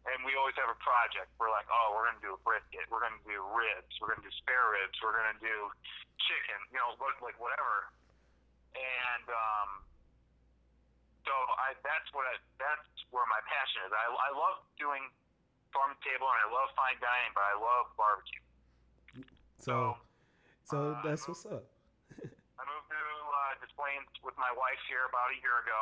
and 0.06 0.23
we 0.23 0.38
always 0.38 0.54
have 0.54 0.71
a 0.71 0.78
project. 0.78 1.35
We're 1.40 1.50
like, 1.50 1.66
oh, 1.66 1.95
we're 1.95 2.06
gonna 2.06 2.23
do 2.23 2.38
a 2.38 2.40
brisket, 2.47 2.87
we're 2.87 3.02
gonna 3.02 3.18
do 3.26 3.42
ribs, 3.50 3.90
we're 3.99 4.14
gonna 4.14 4.23
do 4.23 4.35
spare 4.38 4.71
ribs, 4.71 4.95
we're 5.02 5.18
gonna 5.18 5.38
do 5.42 5.56
chicken, 6.30 6.59
you 6.71 6.78
know, 6.78 6.95
like 7.23 7.35
whatever. 7.42 7.90
And 8.78 9.26
um, 9.26 9.71
so 11.26 11.35
I 11.59 11.75
that's 11.83 12.06
what 12.14 12.25
I, 12.30 12.38
that's 12.62 12.87
where 13.11 13.26
my 13.26 13.42
passion 13.50 13.83
is. 13.85 13.92
I 13.92 14.06
I 14.06 14.30
love 14.33 14.62
doing 14.78 15.02
farm 15.75 15.92
table 16.06 16.30
and 16.30 16.40
I 16.47 16.49
love 16.54 16.71
fine 16.78 16.97
dining, 17.02 17.35
but 17.35 17.45
I 17.45 17.54
love 17.59 17.90
barbecue. 17.99 18.40
So, 19.59 19.99
so 20.68 20.95
uh, 20.95 21.02
that's 21.02 21.26
what's 21.26 21.45
up. 21.45 21.66
I 22.56 22.62
moved 22.64 22.88
to 22.88 22.97
uh, 23.02 23.52
Des 23.61 23.73
Plaines 23.75 24.09
with 24.23 24.37
my 24.38 24.52
wife 24.54 24.80
here 24.87 25.04
about 25.11 25.28
a 25.35 25.38
year 25.42 25.59
ago, 25.66 25.80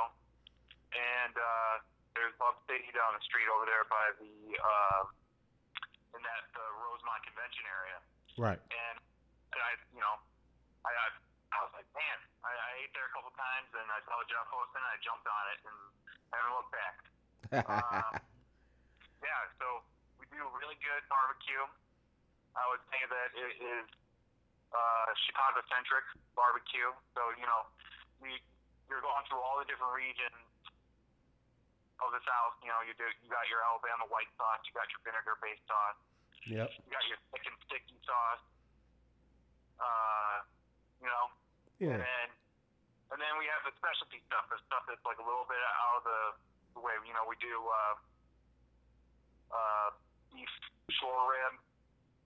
and 0.97 1.35
uh, 1.37 1.75
there's 2.17 2.33
Bub 2.41 2.57
City 2.67 2.89
down 2.97 3.13
the 3.15 3.23
street 3.23 3.47
over 3.53 3.67
there 3.69 3.85
by 3.93 4.07
the 4.19 4.35
uh, 4.57 5.03
in 6.17 6.23
that 6.25 6.47
uh, 6.57 6.63
Rosemont 6.81 7.23
Convention 7.29 7.65
area, 7.69 7.99
Right. 8.41 8.59
and 8.59 8.97
and 9.53 9.61
I 9.61 9.73
you 9.93 10.01
know 10.03 10.15
I 10.87 10.91
I, 10.95 11.07
I 11.55 11.59
was 11.67 11.73
like 11.77 11.87
man 11.95 12.19
I, 12.45 12.53
I 12.53 12.71
ate 12.85 12.93
there 12.93 13.09
a 13.09 13.13
couple 13.17 13.33
times 13.33 13.69
and 13.73 13.87
I 13.89 14.01
saw 14.05 14.21
Jeff 14.29 14.45
hosting 14.53 14.85
and 14.85 14.93
I 14.93 14.97
jumped 15.01 15.25
on 15.25 15.45
it 15.57 15.59
and 15.65 15.79
I 16.29 16.35
haven't 16.37 16.55
looked 16.55 16.75
back. 16.77 16.97
Um, 17.65 18.13
yeah, 19.27 19.41
so 19.57 19.81
we 20.21 20.29
do 20.29 20.45
really 20.53 20.77
good 20.85 21.03
barbecue. 21.09 21.65
I 22.55 22.65
would 22.71 22.85
say 22.93 23.01
that 23.09 23.29
it 23.35 23.53
is 23.59 23.87
uh, 24.71 25.09
Chicago 25.27 25.65
centric 25.73 26.07
barbecue. 26.37 26.91
So 27.17 27.23
you 27.41 27.47
know, 27.49 27.63
we 28.21 28.39
you're 28.87 29.03
going 29.03 29.25
through 29.27 29.41
all 29.41 29.59
the 29.59 29.67
different 29.67 29.95
regions 29.97 30.39
of 32.03 32.11
the 32.13 32.23
South. 32.23 32.55
You 32.63 32.71
know, 32.71 32.81
you 32.85 32.95
do 32.95 33.07
you 33.23 33.31
got 33.31 33.47
your 33.49 33.63
Alabama 33.65 34.07
white 34.11 34.31
sauce, 34.39 34.63
you 34.69 34.75
got 34.77 34.87
your 34.93 35.03
vinegar 35.03 35.39
based 35.41 35.65
sauce, 35.67 35.99
yep. 36.47 36.69
you 36.85 36.91
got 36.93 37.05
your 37.09 37.19
thick 37.33 37.45
and 37.47 37.57
sticky 37.67 37.99
sauce. 38.05 38.45
Uh, 39.79 40.47
you 41.03 41.11
know, 41.11 41.25
Yeah. 41.83 41.99
and 41.99 42.03
then 42.03 42.29
and 43.15 43.19
then 43.23 43.35
we 43.39 43.47
have 43.47 43.63
the 43.63 43.75
specialty 43.79 44.19
stuff, 44.27 44.51
the 44.51 44.59
stuff 44.67 44.87
that's 44.91 45.03
like 45.07 45.23
a 45.23 45.27
little 45.27 45.47
bit 45.47 45.61
out 45.63 46.03
of 46.03 46.05
the, 46.07 46.21
the 46.75 46.83
way. 46.83 46.99
You 47.07 47.15
know, 47.15 47.23
we 47.31 47.39
do 47.39 47.55
uh, 47.55 47.95
uh, 49.55 49.89
beef 50.35 50.51
short 50.99 51.31
rib. 51.31 51.55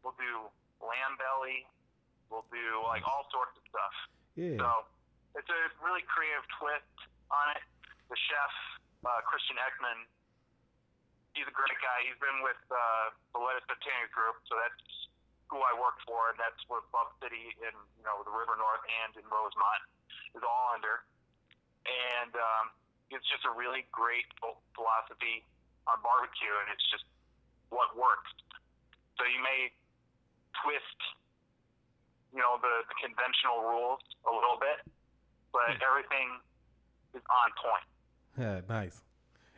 We'll 0.00 0.16
do 0.16 0.48
lamb 0.80 1.20
belly. 1.20 1.68
We'll 2.32 2.48
do 2.48 2.80
like 2.88 3.04
all 3.04 3.28
sorts 3.28 3.52
of 3.60 3.64
stuff. 3.68 3.94
Yeah. 4.32 4.56
So 4.56 4.68
it's 5.36 5.50
a 5.52 5.60
really 5.84 6.04
creative 6.08 6.46
twist 6.56 6.96
on 7.28 7.46
it. 7.52 7.64
The 8.08 8.16
chef, 8.16 8.52
uh, 9.04 9.20
Christian 9.28 9.60
Ekman, 9.60 10.08
he's 11.36 11.44
a 11.44 11.52
great 11.52 11.76
guy. 11.84 11.98
He's 12.08 12.16
been 12.16 12.40
with 12.40 12.60
uh, 12.72 13.12
the 13.36 13.40
Lettuce 13.44 13.68
Botanic 13.68 14.08
Group, 14.16 14.40
so 14.48 14.56
that's 14.56 14.80
who 15.48 15.58
I 15.60 15.72
work 15.76 15.96
for, 16.04 16.32
and 16.32 16.36
that's 16.36 16.60
what 16.68 16.84
Bub 16.92 17.12
City 17.20 17.56
in 17.60 17.74
you 17.96 18.04
know 18.04 18.20
the 18.24 18.32
River 18.32 18.56
North 18.56 18.84
and 19.04 19.16
in 19.16 19.26
Rosemont 19.28 19.82
is 20.36 20.44
all 20.44 20.76
under. 20.76 21.04
And 21.88 22.32
um, 22.36 22.64
it's 23.08 23.24
just 23.32 23.48
a 23.48 23.52
really 23.56 23.88
great 23.88 24.28
philosophy 24.76 25.44
on 25.88 25.96
barbecue, 26.04 26.52
and 26.64 26.68
it's 26.68 26.84
just 26.92 27.08
what 27.72 27.96
works. 27.96 28.28
So 29.16 29.24
you 29.24 29.40
may 29.40 29.72
twist, 30.62 31.00
you 32.32 32.38
know, 32.38 32.60
the, 32.60 32.84
the 32.86 32.96
conventional 33.00 33.64
rules 33.64 34.04
a 34.28 34.32
little 34.32 34.60
bit, 34.60 34.84
but 35.52 35.80
everything 35.80 36.28
is 37.16 37.24
on 37.24 37.48
point. 37.56 37.86
Yeah, 38.36 38.60
nice. 38.68 39.02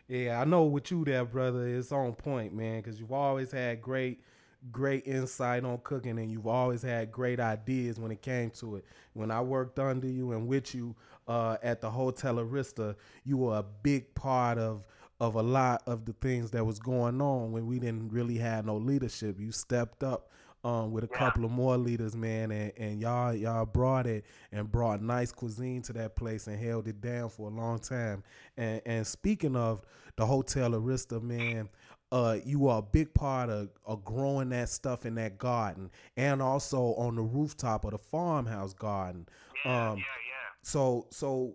Yeah, 0.09 0.41
I 0.41 0.45
know 0.45 0.65
with 0.65 0.91
you 0.91 1.05
there, 1.05 1.25
brother, 1.25 1.67
it's 1.69 1.93
on 1.93 2.15
point, 2.15 2.55
man, 2.55 2.81
because 2.81 2.99
you've 2.99 3.13
always 3.13 3.53
had 3.53 3.81
great, 3.81 4.23
great 4.71 5.07
insight 5.07 5.65
on 5.65 5.79
cooking, 5.83 6.19
and 6.19 6.31
you've 6.31 6.47
always 6.47 6.83
had 6.83 7.11
great 7.11 7.41
ideas 7.41 7.99
when 7.99 8.11
it 8.11 8.23
came 8.23 8.51
to 8.51 8.77
it. 8.77 8.85
When 9.15 9.31
I 9.31 9.41
worked 9.41 9.79
under 9.79 10.07
you 10.09 10.33
and 10.33 10.47
with 10.47 10.75
you 10.75 10.95
uh, 11.29 11.57
at 11.63 11.81
the 11.81 11.91
Hotel 11.91 12.37
Arista, 12.37 12.97
you 13.25 13.39
were 13.39 13.59
a 13.59 13.65
big 13.83 14.15
part 14.15 14.59
of 14.59 14.87
of 15.21 15.35
a 15.35 15.43
lot 15.43 15.83
of 15.87 16.07
the 16.07 16.13
things 16.15 16.51
that 16.51 16.65
was 16.65 16.79
going 16.79 17.21
on 17.21 17.53
when 17.53 17.67
we 17.67 17.79
didn't 17.79 18.09
really 18.11 18.39
have 18.39 18.65
no 18.65 18.77
leadership. 18.77 19.39
You 19.39 19.53
stepped 19.53 20.03
up 20.03 20.31
um, 20.65 20.93
with 20.93 21.05
a 21.05 21.09
Yeah. 21.11 21.17
couple 21.17 21.45
of 21.45 21.51
more 21.51 21.77
leaders, 21.77 22.15
man, 22.17 22.51
and, 22.51 22.73
and 22.77 23.01
y'all 23.01 23.35
y'all 23.35 23.67
brought 23.67 24.07
it 24.07 24.25
and 24.53 24.71
brought 24.71 25.03
nice 25.03 25.33
cuisine 25.33 25.83
to 25.83 25.93
that 25.95 26.17
place 26.17 26.47
and 26.47 26.59
held 26.59 26.87
it 26.89 27.01
down 27.01 27.29
for 27.31 27.49
a 27.49 27.53
long 27.55 27.79
time. 27.79 28.23
And 28.57 28.81
and 28.87 29.07
speaking 29.07 29.57
of 29.57 29.83
the 30.17 30.27
Hotel 30.27 30.71
Arista, 30.73 31.23
man, 31.23 31.69
uh, 32.13 32.39
you 32.45 32.69
are 32.69 32.79
a 32.79 32.83
big 32.83 33.15
part 33.15 33.51
of, 33.51 33.71
of 33.87 34.05
growing 34.05 34.49
that 34.51 34.69
stuff 34.69 35.07
in 35.07 35.15
that 35.15 35.39
garden 35.39 35.91
and 36.17 36.43
also 36.43 36.95
on 36.95 37.15
the 37.15 37.23
rooftop 37.23 37.85
of 37.85 37.93
the 37.93 37.99
farmhouse 37.99 38.75
garden. 38.75 39.29
Yeah, 39.65 39.91
Um, 39.91 39.99
yeah, 39.99 40.03
yeah. 40.03 40.51
So 40.63 41.07
so 41.11 41.55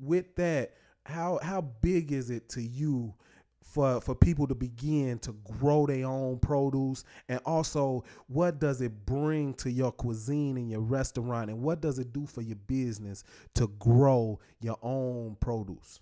with 0.00 0.34
that, 0.36 0.74
how 1.04 1.38
how 1.42 1.60
big 1.60 2.12
is 2.12 2.30
it 2.30 2.48
to 2.50 2.62
you 2.62 3.14
for 3.62 4.00
for 4.00 4.14
people 4.14 4.46
to 4.46 4.54
begin 4.54 5.18
to 5.18 5.32
grow 5.58 5.86
their 5.86 6.06
own 6.06 6.38
produce 6.38 7.04
and 7.28 7.40
also 7.44 8.04
what 8.28 8.58
does 8.58 8.80
it 8.80 9.04
bring 9.04 9.52
to 9.54 9.70
your 9.70 9.92
cuisine 9.92 10.56
and 10.56 10.70
your 10.70 10.80
restaurant 10.80 11.50
and 11.50 11.60
what 11.60 11.80
does 11.80 11.98
it 11.98 12.12
do 12.12 12.26
for 12.26 12.42
your 12.42 12.56
business 12.56 13.24
to 13.54 13.66
grow 13.78 14.38
your 14.60 14.78
own 14.82 15.36
produce? 15.40 16.00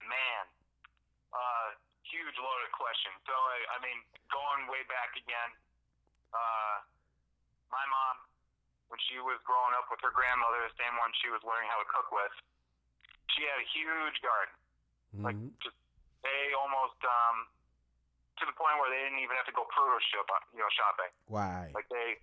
Man, 0.00 0.44
uh, 1.32 1.70
huge 2.02 2.36
loaded 2.36 2.72
question. 2.98 3.14
So, 3.30 3.34
I, 3.34 3.58
I 3.70 3.86
mean, 3.86 3.98
going 4.34 4.66
way 4.66 4.82
back 4.90 5.14
again, 5.14 5.50
uh, 6.34 6.82
my 7.70 7.86
mom, 7.86 8.26
when 8.90 8.98
she 9.06 9.22
was 9.22 9.38
growing 9.46 9.70
up 9.78 9.86
with 9.86 10.02
her 10.02 10.10
grandmother, 10.10 10.66
the 10.66 10.74
same 10.74 10.98
one 10.98 11.14
she 11.22 11.30
was 11.30 11.38
learning 11.46 11.70
how 11.70 11.78
to 11.78 11.86
cook 11.86 12.10
with, 12.10 12.34
she 13.38 13.46
had 13.46 13.62
a 13.62 13.68
huge 13.70 14.18
garden. 14.18 14.54
Like, 15.22 15.38
Mhm. 15.38 15.54
just, 15.62 15.78
they 16.26 16.52
almost, 16.58 16.98
um, 17.06 17.46
to 18.42 18.46
the 18.46 18.52
point 18.58 18.78
where 18.82 18.90
they 18.90 19.02
didn't 19.06 19.22
even 19.22 19.36
have 19.38 19.46
to 19.46 19.54
go 19.54 19.64
produce 19.70 20.04
shop, 20.10 20.30
you 20.52 20.58
know, 20.58 20.70
shopping. 20.74 21.12
Why? 21.26 21.70
Like, 21.74 21.88
they, 21.88 22.18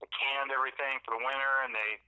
they 0.00 0.08
canned 0.08 0.50
everything 0.50 1.00
for 1.04 1.18
the 1.18 1.22
winter, 1.24 1.54
and 1.62 1.74
they, 1.74 2.00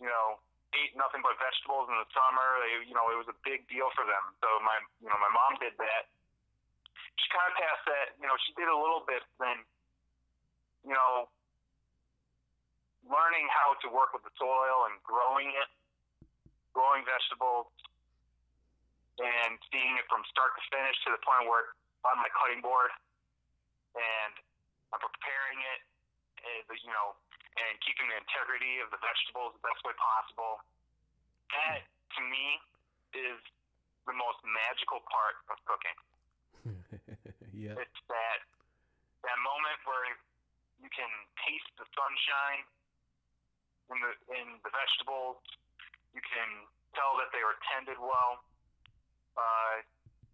you 0.00 0.06
know, 0.06 0.40
ate 0.74 0.96
nothing 0.96 1.22
but 1.22 1.38
vegetables 1.38 1.88
in 1.88 1.96
the 1.96 2.08
summer. 2.12 2.60
They, 2.60 2.84
you 2.84 2.94
know, 2.94 3.08
it 3.10 3.16
was 3.16 3.28
a 3.28 3.38
big 3.44 3.66
deal 3.68 3.90
for 3.96 4.04
them. 4.04 4.34
So 4.40 4.60
my, 4.60 4.76
you 5.00 5.08
know, 5.08 5.18
my 5.18 5.28
mom 5.30 5.56
did 5.56 5.76
that. 5.78 6.08
She 7.26 7.34
kind 7.34 7.50
of 7.50 7.58
passed 7.58 7.82
that. 7.90 8.14
You 8.22 8.30
know, 8.30 8.38
she 8.46 8.54
did 8.54 8.70
a 8.70 8.78
little 8.78 9.02
bit, 9.02 9.26
then, 9.42 9.66
you 10.86 10.94
know, 10.94 11.26
learning 13.02 13.50
how 13.50 13.74
to 13.82 13.90
work 13.90 14.14
with 14.14 14.22
the 14.22 14.30
soil 14.38 14.86
and 14.86 14.94
growing 15.02 15.50
it, 15.50 15.66
growing 16.70 17.02
vegetables, 17.02 17.66
and 19.18 19.58
seeing 19.74 19.98
it 19.98 20.06
from 20.06 20.22
start 20.30 20.54
to 20.54 20.62
finish 20.70 20.94
to 21.02 21.10
the 21.10 21.18
point 21.26 21.50
where 21.50 21.74
it's 21.74 22.06
on 22.06 22.14
my 22.22 22.30
cutting 22.38 22.62
board, 22.62 22.94
and 23.98 24.34
I'm 24.94 25.02
preparing 25.02 25.58
it, 25.74 25.82
you 26.78 26.92
know, 26.94 27.18
and 27.58 27.74
keeping 27.82 28.06
the 28.06 28.22
integrity 28.22 28.78
of 28.86 28.94
the 28.94 29.02
vegetables 29.02 29.58
the 29.58 29.64
best 29.66 29.82
way 29.82 29.98
possible. 29.98 30.62
That 31.50 31.82
to 31.82 32.20
me 32.22 32.62
is 33.18 33.42
the 34.06 34.14
most 34.14 34.38
magical 34.46 35.02
part 35.10 35.42
of 35.50 35.58
cooking. 35.66 35.98
Yeah. 37.56 37.74
It's 37.80 38.00
that 38.12 38.38
that 39.24 39.38
moment 39.40 39.80
where 39.88 40.04
you 40.78 40.92
can 40.92 41.08
taste 41.42 41.72
the 41.80 41.88
sunshine 41.96 42.62
in 43.88 43.98
the 44.04 44.12
in 44.36 44.46
the 44.60 44.70
vegetables. 44.70 45.40
You 46.12 46.20
can 46.20 46.68
tell 46.92 47.16
that 47.20 47.32
they 47.32 47.40
were 47.40 47.56
tended 47.72 47.96
well. 47.96 48.44
Uh, 49.36 49.84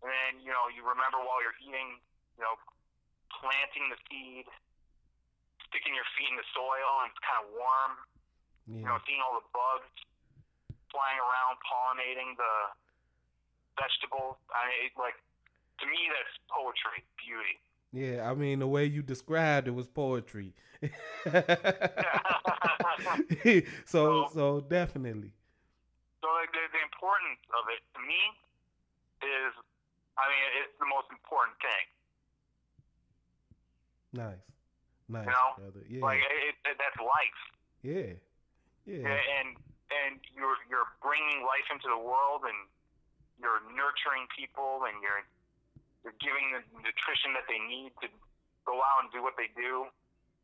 and 0.02 0.10
then 0.10 0.32
you 0.42 0.50
know 0.50 0.66
you 0.74 0.82
remember 0.82 1.22
while 1.22 1.38
you're 1.38 1.58
eating, 1.62 2.02
you 2.38 2.42
know, 2.42 2.58
planting 3.38 3.86
the 3.88 3.98
seed, 4.10 4.46
sticking 5.70 5.94
your 5.94 6.06
feet 6.18 6.30
in 6.30 6.38
the 6.38 6.48
soil, 6.50 7.06
and 7.06 7.14
it's 7.14 7.22
kind 7.22 7.38
of 7.46 7.54
warm. 7.54 7.92
You 8.62 8.86
know, 8.86 8.94
seeing 9.02 9.18
all 9.18 9.34
the 9.34 9.46
bugs 9.50 9.90
flying 10.94 11.18
around, 11.18 11.58
pollinating 11.66 12.38
the 12.38 12.54
vegetables. 13.74 14.38
I 14.54 14.70
mean, 14.70 14.78
it, 14.86 14.92
like 14.94 15.18
to 15.82 15.86
me, 15.90 15.98
that's 16.14 16.38
poetry, 16.46 17.02
beauty. 17.18 17.58
Yeah, 17.92 18.30
I 18.30 18.34
mean 18.34 18.60
the 18.60 18.66
way 18.66 18.86
you 18.86 19.02
described 19.02 19.68
it 19.68 19.74
was 19.74 19.86
poetry. 19.86 20.54
so 23.84 24.30
so 24.32 24.64
definitely. 24.66 25.32
So 26.22 26.30
like, 26.38 26.54
the, 26.54 26.62
the 26.70 26.82
importance 26.86 27.42
of 27.50 27.66
it 27.66 27.82
to 27.98 28.00
me 28.06 28.22
is, 29.26 29.50
I 30.14 30.24
mean, 30.30 30.44
it's 30.62 30.74
the 30.78 30.86
most 30.86 31.10
important 31.10 31.58
thing. 31.58 31.86
Nice. 34.14 34.46
Nice, 35.10 35.26
You 35.26 35.34
know, 35.34 35.50
brother. 35.58 35.82
Yeah. 35.90 36.02
Like 36.06 36.22
it, 36.22 36.54
it, 36.64 36.78
that's 36.78 36.96
life, 37.02 37.42
yeah. 37.82 38.14
Yeah. 38.86 39.12
and 39.12 39.58
and 39.92 40.22
you're 40.32 40.56
you're 40.70 40.88
bringing 41.04 41.42
life 41.44 41.66
into 41.68 41.90
the 41.90 41.98
world, 42.00 42.46
and 42.48 42.56
you're 43.42 43.60
nurturing 43.74 44.30
people, 44.32 44.86
and 44.88 44.96
you're 45.02 45.26
you're 46.02 46.18
giving 46.18 46.50
the 46.54 46.62
nutrition 46.82 47.34
that 47.38 47.46
they 47.46 47.62
need 47.62 47.94
to 48.02 48.10
go 48.66 48.78
out 48.82 49.06
and 49.06 49.08
do 49.14 49.22
what 49.22 49.38
they 49.38 49.50
do, 49.54 49.86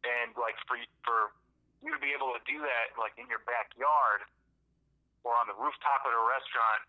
and 0.06 0.34
like 0.38 0.58
for 0.66 0.78
for 1.02 1.34
you 1.82 1.94
to 1.94 2.00
be 2.02 2.10
able 2.14 2.34
to 2.34 2.42
do 2.46 2.58
that, 2.62 2.94
like 2.98 3.14
in 3.18 3.26
your 3.30 3.42
backyard 3.46 4.26
or 5.26 5.34
on 5.34 5.46
the 5.50 5.54
rooftop 5.58 6.02
at 6.06 6.14
a 6.14 6.24
restaurant, 6.26 6.82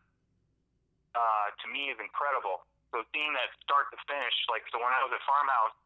uh, 1.14 1.48
to 1.62 1.66
me 1.70 1.90
is 1.94 1.98
incredible. 2.02 2.66
So 2.90 3.06
seeing 3.14 3.34
that 3.38 3.54
start 3.62 3.90
to 3.94 4.00
finish, 4.10 4.34
like 4.50 4.66
so 4.74 4.82
when 4.82 4.90
I 4.90 5.02
was 5.06 5.14
at 5.14 5.22
farmhouse 5.26 5.78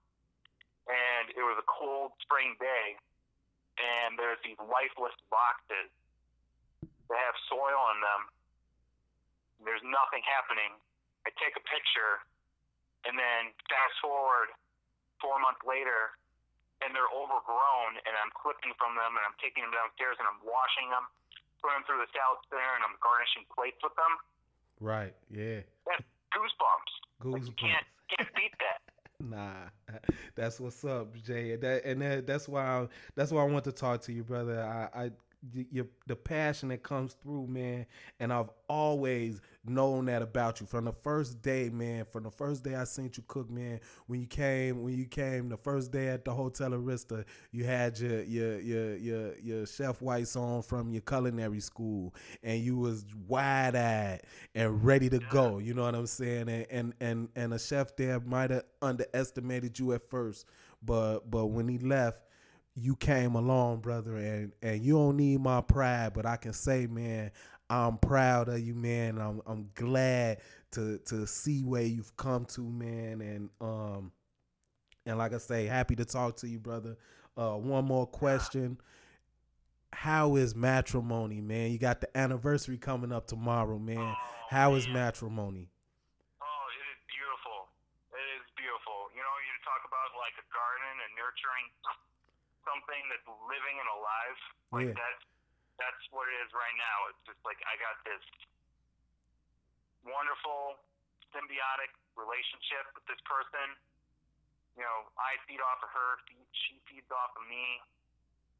and 0.88 1.32
it 1.36 1.43
was 1.43 1.56
a 1.60 1.67
cold 1.67 2.15
spring 2.24 2.56
day, 2.60 2.96
and 3.80 4.19
there's 4.19 4.39
these 4.43 4.60
lifeless 4.60 5.15
boxes 5.32 5.91
that 7.08 7.19
have 7.19 7.36
soil 7.48 7.80
in 7.96 8.00
them. 8.04 8.22
There's 9.63 9.84
nothing 9.84 10.24
happening. 10.28 10.76
I 11.24 11.32
take 11.39 11.56
a 11.56 11.63
picture, 11.63 12.19
and 13.05 13.15
then 13.19 13.51
fast 13.69 13.95
forward 14.01 14.51
four 15.19 15.39
months 15.39 15.63
later, 15.63 16.15
and 16.83 16.91
they're 16.91 17.11
overgrown, 17.11 17.95
and 18.03 18.13
I'm 18.19 18.31
clipping 18.35 18.75
from 18.75 18.95
them, 18.99 19.15
and 19.15 19.23
I'm 19.23 19.35
taking 19.39 19.63
them 19.63 19.71
downstairs, 19.71 20.19
and 20.19 20.27
I'm 20.27 20.41
washing 20.43 20.91
them, 20.91 21.07
putting 21.63 21.79
them 21.79 21.85
through 21.87 22.01
the 22.03 22.11
salad 22.11 22.43
spinner, 22.43 22.73
and 22.75 22.83
I'm 22.83 22.95
garnishing 22.99 23.47
plates 23.51 23.79
with 23.79 23.95
them. 23.95 24.13
Right. 24.83 25.15
Yeah. 25.31 25.63
That's 25.87 26.03
goosebumps. 26.35 26.93
Like, 27.23 27.47
you 27.47 27.55
Goosebumps. 27.55 27.59
can't 27.59 27.87
can't 28.11 28.31
beat 28.35 28.55
that. 28.59 28.79
Nah, 29.23 29.69
that's 30.35 30.59
what's 30.59 30.83
up, 30.83 31.15
Jay. 31.23 31.53
And 31.53 31.61
that 31.63 31.85
and 31.85 32.01
that, 32.01 32.27
that's 32.27 32.49
why 32.49 32.65
I, 32.65 32.87
that's 33.15 33.31
why 33.31 33.41
I 33.41 33.45
want 33.45 33.63
to 33.63 33.71
talk 33.71 34.01
to 34.01 34.11
you, 34.11 34.21
brother. 34.21 34.61
I, 34.61 35.05
I 35.05 35.11
the, 35.51 35.67
your, 35.71 35.88
the 36.08 36.15
passion 36.15 36.69
that 36.69 36.84
comes 36.84 37.13
through, 37.21 37.47
man. 37.47 37.86
And 38.19 38.32
I've 38.32 38.49
always 38.69 39.41
known 39.65 40.06
that 40.06 40.21
about 40.21 40.62
you 40.62 40.67
from 40.67 40.86
the 40.86 40.93
first 40.93 41.41
day, 41.41 41.69
man. 41.69 42.06
From 42.06 42.23
the 42.23 42.32
first 42.32 42.63
day 42.63 42.75
I 42.75 42.86
seen 42.86 43.12
you 43.15 43.23
cook, 43.27 43.49
man. 43.49 43.79
When 44.08 44.21
you 44.21 44.27
came, 44.27 44.84
when 44.84 44.97
you 44.97 45.06
came, 45.06 45.49
the 45.49 45.58
first 45.58 45.91
day 45.91 46.08
at 46.08 46.23
the 46.23 46.34
Hotel 46.34 46.71
Arista, 46.71 47.25
you 47.51 47.65
had 47.65 47.99
your 47.99 48.23
your 48.23 48.60
your 48.60 48.95
your 48.95 49.39
your 49.39 49.65
chef 49.65 50.01
whites 50.01 50.36
on 50.36 50.62
from 50.62 50.91
your 50.91 51.01
culinary 51.01 51.60
school, 51.60 52.13
and 52.41 52.62
you 52.62 52.77
was 52.77 53.06
wide 53.27 53.75
eyed 53.75 54.21
and 54.56 54.84
ready 54.84 55.10
to 55.10 55.19
go. 55.29 55.58
You 55.60 55.73
know 55.73 55.84
what 55.84 55.95
I'm 55.95 56.08
saying? 56.08 56.49
And 56.49 56.65
and 56.69 56.93
and, 57.01 57.29
and 57.36 57.53
a 57.53 57.60
chef 57.60 57.95
there 57.95 58.19
might 58.21 58.51
have 58.51 58.63
underestimated 58.82 59.77
you 59.77 59.93
at 59.93 60.10
first, 60.10 60.45
but 60.82 61.29
but 61.29 61.47
when 61.47 61.67
he 61.67 61.79
left 61.79 62.19
you 62.75 62.95
came 62.95 63.36
along, 63.36 63.79
brother, 63.79 64.17
and 64.17 64.51
and 64.62 64.83
you 64.83 64.93
don't 64.93 65.17
need 65.17 65.41
my 65.41 65.62
pride, 65.62 66.13
but 66.13 66.25
I 66.25 66.38
can 66.38 66.53
say, 66.53 66.88
man, 66.88 67.31
I'm 67.69 67.97
proud 67.97 68.49
of 68.49 68.59
you, 68.59 68.73
man. 68.73 69.19
I'm 69.19 69.41
I'm 69.45 69.69
glad 69.75 70.39
to 70.71 70.97
to 71.05 71.27
see 71.27 71.63
where 71.63 71.83
you've 71.83 72.15
come 72.17 72.45
to, 72.45 72.62
man, 72.62 73.21
and 73.21 73.49
um 73.62 74.12
and 75.05 75.17
like 75.17 75.33
I 75.33 75.38
say, 75.38 75.65
happy 75.65 75.95
to 75.97 76.05
talk 76.05 76.38
to 76.38 76.47
you, 76.47 76.59
brother. 76.59 76.97
Uh, 77.36 77.57
one 77.57 77.86
more 77.86 78.07
question. 78.07 78.77
How 79.91 80.38
is 80.38 80.55
matrimony, 80.55 81.41
man? 81.41 81.71
You 81.71 81.77
got 81.77 82.01
the 82.01 82.09
anniversary 82.17 82.77
coming 82.77 83.12
up 83.12 83.27
tomorrow, 83.27 83.77
man. 83.77 83.97
Oh, 83.99 84.15
How 84.49 84.73
is 84.73 84.86
man. 84.88 85.05
matrimony? 85.05 85.69
Oh, 86.41 86.65
it 86.73 86.86
is 86.93 87.01
beautiful. 87.05 87.69
It 88.09 88.27
is 88.41 88.45
beautiful. 88.57 89.13
You 89.13 89.21
know, 89.21 89.36
you 89.45 89.53
talk 89.62 89.86
about 89.86 90.09
like 90.17 90.33
a 90.41 90.45
garden 90.49 90.93
and 90.97 91.12
nurturing 91.13 91.67
something 92.67 93.04
that's 93.12 93.28
living 93.47 93.76
and 93.80 93.89
alive. 93.93 94.39
Like 94.71 94.88
Yeah. 94.91 94.97
that's 94.97 95.23
that's 95.82 96.04
what 96.13 96.30
it 96.30 96.36
is 96.45 96.52
right 96.54 96.78
now. 96.78 96.97
It's 97.12 97.23
just 97.34 97.41
like 97.43 97.58
I 97.65 97.76
got 97.82 97.97
this 98.06 98.21
wonderful 100.06 100.78
symbiotic 101.34 101.91
relationship 102.15 102.86
with 102.93 103.06
this 103.10 103.19
person. 103.26 103.73
You 104.78 104.84
know, 104.86 105.10
I 105.17 105.38
feed 105.45 105.62
off 105.62 105.82
of 105.86 105.89
her, 105.93 106.12
she- 106.54 106.82
feeds 106.89 107.10
off 107.13 107.34
of 107.38 107.45
me, 107.47 107.82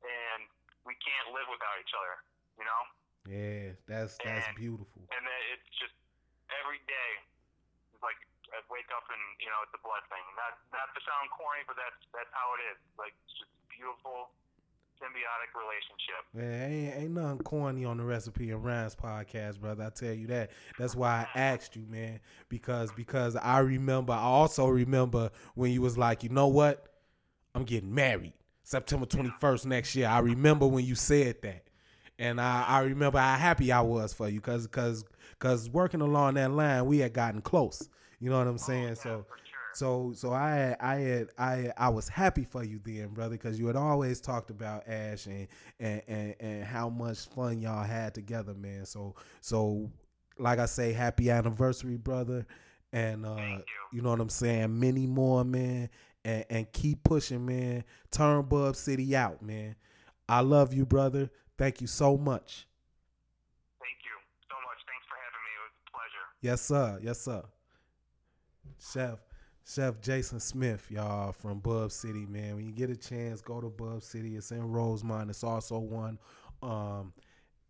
and 0.06 0.50
we 0.86 0.94
can't 1.02 1.34
live 1.34 1.48
without 1.50 1.78
each 1.82 1.94
other. 1.94 2.16
You 2.58 2.66
know. 2.66 2.82
Yeah, 3.26 3.66
that's 3.88 4.18
that's 4.22 4.48
And- 4.52 4.58
beautiful. 4.58 5.02
and 5.10 5.24
then 5.26 5.42
it's 5.56 5.70
just 5.80 5.96
every 6.62 6.80
day 6.86 7.12
it's 7.94 8.04
like 8.04 8.20
I 8.54 8.62
wake 8.70 8.92
up 8.92 9.10
and 9.10 9.24
you 9.42 9.50
know 9.50 9.62
it's 9.64 9.74
a 9.74 9.82
blessing. 9.82 10.22
Not 10.36 10.60
not 10.72 10.94
to 10.94 11.02
sound 11.02 11.30
corny, 11.32 11.64
but 11.66 11.78
that's 11.78 11.98
that's 12.14 12.30
how 12.34 12.54
it 12.56 12.62
is. 12.74 12.78
Like 12.98 13.14
it's 13.26 13.34
just 13.40 13.52
beautiful 13.84 14.30
symbiotic 15.02 15.52
relationship. 15.60 16.24
Man, 16.34 16.72
ain't, 16.72 17.04
ain't 17.04 17.12
nothing 17.12 17.40
corny 17.40 17.84
on 17.84 17.98
the 17.98 18.04
Recipe 18.04 18.52
and 18.52 18.64
Rhymes 18.64 18.96
podcast, 18.96 19.60
brother. 19.60 19.84
I 19.84 19.90
tell 19.90 20.14
you 20.14 20.28
that. 20.28 20.52
That's 20.80 20.96
why 20.96 21.28
I 21.36 21.40
asked 21.40 21.76
you, 21.76 21.86
man, 21.90 22.20
because 22.50 22.92
because 22.94 23.36
I 23.36 23.60
remember. 23.60 24.14
I 24.14 24.22
also 24.22 24.68
remember 24.68 25.32
when 25.56 25.72
you 25.72 25.82
was 25.82 25.98
like, 25.98 26.24
you 26.24 26.30
know 26.30 26.48
what, 26.48 26.88
I'm 27.54 27.64
getting 27.64 27.94
married 27.94 28.34
September 28.64 29.06
21st 29.06 29.66
next 29.66 29.96
year. 29.96 30.08
I 30.08 30.20
remember 30.20 30.66
when 30.66 30.86
you 30.86 30.96
said 30.96 31.42
that, 31.42 31.66
and 32.18 32.40
I 32.40 32.64
I 32.66 32.80
remember 32.82 33.20
how 33.20 33.36
happy 33.36 33.72
I 33.72 33.82
was 33.82 34.14
for 34.14 34.30
you, 34.30 34.40
cause 34.40 34.68
cause 34.68 35.04
cause 35.40 35.70
working 35.70 36.02
along 36.02 36.36
that 36.36 36.52
line, 36.52 36.86
we 36.86 37.00
had 37.00 37.12
gotten 37.14 37.42
close. 37.42 37.90
You 38.20 38.30
know 38.30 38.38
what 38.38 38.48
I'm 38.48 38.54
oh, 38.54 38.58
saying? 38.58 38.86
Oh, 38.86 38.88
yeah, 38.88 38.94
so. 38.94 39.26
So 39.74 40.14
so 40.16 40.32
I 40.32 40.52
had, 40.52 40.78
I 40.80 40.96
had 40.96 41.28
I 41.38 41.72
I 41.78 41.90
was 41.90 42.08
happy 42.08 42.44
for 42.44 42.64
you 42.64 42.80
then, 42.84 43.10
brother, 43.10 43.36
because 43.36 43.60
you 43.60 43.68
had 43.68 43.76
always 43.76 44.22
talked 44.22 44.50
about 44.50 44.88
Ash 44.88 45.26
and, 45.26 45.48
and 45.80 46.02
and 46.08 46.36
and 46.40 46.64
how 46.64 46.90
much 46.90 47.28
fun 47.30 47.62
y'all 47.62 47.84
had 47.84 48.14
together, 48.14 48.54
man. 48.54 48.86
So 48.86 49.16
so 49.42 49.90
like 50.38 50.60
I 50.60 50.66
say, 50.66 50.94
happy 50.94 51.30
anniversary, 51.30 51.98
brother, 51.98 52.46
and 52.92 53.26
uh, 53.26 53.36
you. 53.36 53.64
you 53.94 54.02
know 54.02 54.10
what 54.12 54.20
I'm 54.20 54.30
saying. 54.30 54.80
Many 54.80 55.08
more, 55.08 55.44
man, 55.44 55.90
and 56.24 56.46
and 56.50 56.72
keep 56.72 57.04
pushing, 57.04 57.46
man. 57.46 57.84
Turn 58.12 58.44
Bub 58.44 58.76
City 58.76 59.16
out, 59.16 59.42
man. 59.42 59.76
I 60.30 60.42
love 60.42 60.74
you, 60.74 60.86
brother. 60.86 61.30
Thank 61.58 61.82
you 61.82 61.88
so 61.88 62.18
much. 62.18 62.68
Thank 63.80 63.98
you 64.06 64.18
so 64.50 64.56
much. 64.66 64.80
Thanks 64.88 65.06
for 65.08 65.18
having 65.18 65.44
me. 65.44 65.52
It 65.58 65.62
was 65.64 65.74
a 65.78 65.92
pleasure. 65.92 66.26
Yes, 66.42 66.62
sir. 66.62 67.00
Yes, 67.02 67.22
sir. 67.22 67.44
Chef, 68.94 69.20
Chef 69.66 70.02
Jason 70.02 70.40
Smith, 70.40 70.86
y'all 70.90 71.32
from 71.32 71.60
Bub 71.60 71.92
City, 71.92 72.26
man. 72.26 72.56
When 72.56 72.66
you 72.66 72.74
get 72.74 72.90
a 72.90 72.98
chance, 72.98 73.42
go 73.42 73.62
to 73.62 73.70
Bub 73.70 74.04
City. 74.04 74.36
It's 74.36 74.52
in 74.52 74.72
Rosemont. 74.72 75.30
It's 75.30 75.44
also 75.44 75.80
one 75.80 76.20
um, 76.62 77.14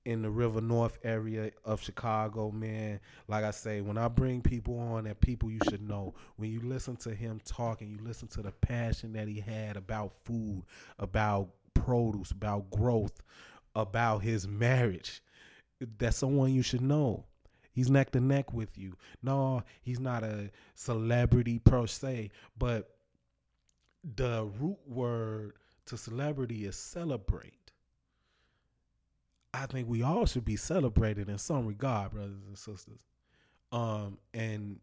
in 0.05 0.23
the 0.23 0.29
River 0.29 0.59
North 0.59 0.97
area 1.03 1.51
of 1.63 1.81
Chicago, 1.81 2.49
man. 2.49 2.99
Like 3.27 3.43
I 3.43 3.51
say, 3.51 3.81
when 3.81 3.99
I 3.99 4.07
bring 4.07 4.41
people 4.41 4.79
on 4.79 5.03
that 5.03 5.21
people 5.21 5.51
you 5.51 5.59
should 5.69 5.87
know, 5.87 6.15
when 6.37 6.51
you 6.51 6.61
listen 6.61 6.95
to 6.97 7.13
him 7.13 7.39
talk 7.45 7.81
and 7.81 7.91
you 7.91 7.99
listen 8.03 8.27
to 8.29 8.41
the 8.41 8.51
passion 8.51 9.13
that 9.13 9.27
he 9.27 9.39
had 9.39 9.77
about 9.77 10.13
food, 10.25 10.63
about 10.97 11.49
produce, 11.75 12.31
about 12.31 12.71
growth, 12.71 13.21
about 13.75 14.23
his 14.23 14.47
marriage, 14.47 15.21
that's 15.99 16.17
someone 16.17 16.53
you 16.53 16.63
should 16.63 16.81
know. 16.81 17.23
He's 17.73 17.89
neck 17.89 18.11
to 18.11 18.21
neck 18.21 18.53
with 18.53 18.77
you. 18.77 18.95
No, 19.21 19.63
he's 19.81 19.99
not 19.99 20.23
a 20.23 20.51
celebrity 20.75 21.59
per 21.59 21.87
se, 21.87 22.29
but 22.57 22.95
the 24.15 24.49
root 24.59 24.77
word 24.87 25.53
to 25.87 25.97
celebrity 25.97 26.65
is 26.65 26.75
celebrate. 26.75 27.71
I 29.53 29.65
think 29.65 29.87
we 29.87 30.01
all 30.01 30.25
should 30.25 30.45
be 30.45 30.55
celebrated 30.55 31.29
in 31.29 31.37
some 31.37 31.67
regard, 31.67 32.11
brothers 32.11 32.43
and 32.47 32.57
sisters. 32.57 33.01
Um, 33.71 34.17
and 34.33 34.79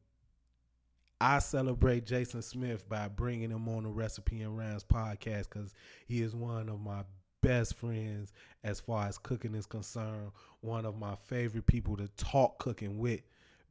I 1.21 1.39
celebrate 1.39 2.07
Jason 2.07 2.43
Smith 2.43 2.89
by 2.89 3.09
bringing 3.09 3.51
him 3.51 3.69
on 3.69 3.85
the 3.85 3.91
Recipe 3.91 4.41
and 4.43 4.57
Rhymes 4.57 4.85
podcast 4.85 5.49
because 5.51 5.75
he 6.07 6.23
is 6.23 6.35
one 6.35 6.69
of 6.69 6.81
my 6.81 7.03
best 7.43 7.75
friends 7.75 8.33
as 8.65 8.81
far 8.81 9.07
as 9.07 9.19
cooking 9.19 9.55
is 9.55 9.67
concerned. 9.67 10.33
One 10.61 10.85
of 10.85 10.99
my 10.99 11.15
favorite 11.15 11.67
people 11.67 11.97
to 11.97 12.09
talk 12.17 12.59
cooking 12.59 12.99
with 12.99 13.21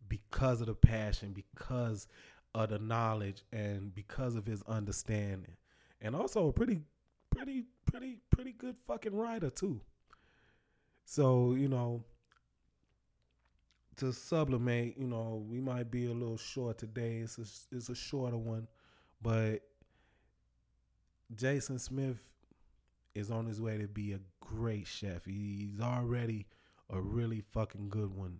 because 0.08 0.62
of 0.62 0.67
the 0.67 0.73
passion, 0.73 1.34
because 1.34 2.08
of 2.55 2.69
the 2.69 2.79
knowledge, 2.79 3.43
and 3.51 3.93
because 3.93 4.36
of 4.36 4.45
his 4.45 4.63
understanding. 4.63 5.55
And 6.01 6.15
also 6.15 6.47
a 6.47 6.53
pretty, 6.53 6.82
pretty, 7.29 7.65
pretty, 7.86 8.17
pretty 8.32 8.53
good 8.53 8.77
fucking 8.77 9.15
writer 9.15 9.49
too. 9.49 9.82
So, 11.05 11.53
you 11.53 11.67
know, 11.67 12.03
to 13.97 14.13
sublimate, 14.13 14.95
you 14.97 15.08
know, 15.08 15.43
we 15.49 15.60
might 15.60 15.91
be 15.91 16.05
a 16.05 16.13
little 16.13 16.38
short 16.38 16.77
today. 16.77 17.17
It's 17.17 17.38
a, 17.38 17.75
it's 17.75 17.89
a 17.89 17.95
shorter 17.95 18.38
one, 18.38 18.67
but 19.21 19.60
Jason 21.36 21.77
Smith 21.77 22.17
is 23.15 23.32
on 23.32 23.45
his 23.45 23.62
way 23.62 23.78
to 23.78 23.88
be 23.88 24.13
a 24.13 24.19
great 24.39 24.88
chef. 24.88 25.26
He's 25.26 25.80
already 25.82 26.45
a 26.89 27.02
really 27.02 27.41
fucking 27.41 27.89
good 27.89 28.15
one. 28.15 28.39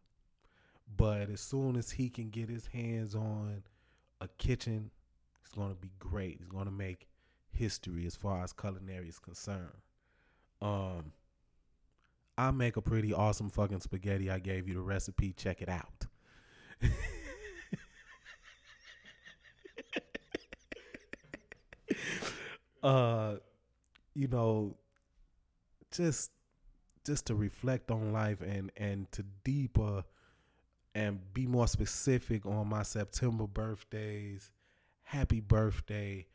But 0.96 1.30
as 1.30 1.42
soon 1.42 1.76
as 1.76 1.92
he 1.92 2.10
can 2.10 2.30
get 2.30 2.50
his 2.50 2.68
hands 2.68 3.16
on 3.16 3.64
a 4.22 4.28
kitchen, 4.38 4.92
it's 5.44 5.54
going 5.54 5.70
to 5.70 5.76
be 5.76 5.92
great. 6.00 6.38
He's 6.40 6.48
going 6.48 6.66
to 6.66 6.72
make 6.72 7.08
history 7.52 8.06
as 8.06 8.16
far 8.16 8.44
as 8.44 8.54
culinary 8.54 9.10
is 9.10 9.20
concerned. 9.20 9.82
Um, 10.62 11.14
I 12.38 12.52
make 12.52 12.78
a 12.78 12.82
pretty 12.82 13.14
awesome 13.14 13.50
fucking 13.50 13.82
spaghetti. 13.82 14.30
I 14.30 14.40
gave 14.40 14.68
you 14.68 14.74
the 14.74 14.82
recipe. 14.82 15.34
Check 15.34 15.62
it 15.62 15.70
out. 15.70 16.08
uh, 22.84 23.36
you 24.14 24.28
know, 24.28 24.78
just 25.92 26.32
just 27.06 27.28
to 27.28 27.36
reflect 27.36 27.92
on 27.92 28.12
life 28.12 28.42
and 28.42 28.72
and 28.78 29.12
to 29.12 29.24
deeper 29.44 30.04
and 30.96 31.20
be 31.34 31.46
more 31.48 31.68
specific 31.68 32.46
on 32.46 32.68
my 32.68 32.84
September 32.84 33.48
birthdays. 33.48 34.52
Happy 35.04 35.40
birthday 35.40 36.28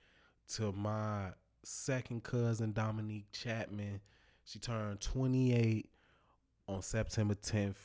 to 0.49 0.73
my 0.73 1.29
second 1.63 2.23
cousin 2.23 2.73
Dominique 2.73 3.31
Chapman. 3.33 4.01
She 4.45 4.59
turned 4.59 5.01
28 5.01 5.89
on 6.69 6.83
September 6.83 7.35
10th. 7.35 7.77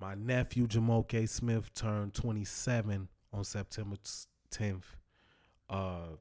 My 0.00 0.14
nephew 0.14 0.66
Jamoke 0.66 1.28
Smith 1.28 1.72
turned 1.74 2.14
27 2.14 3.08
on 3.32 3.44
September 3.44 3.96
10th. 4.50 4.82
Uh, 5.68 6.16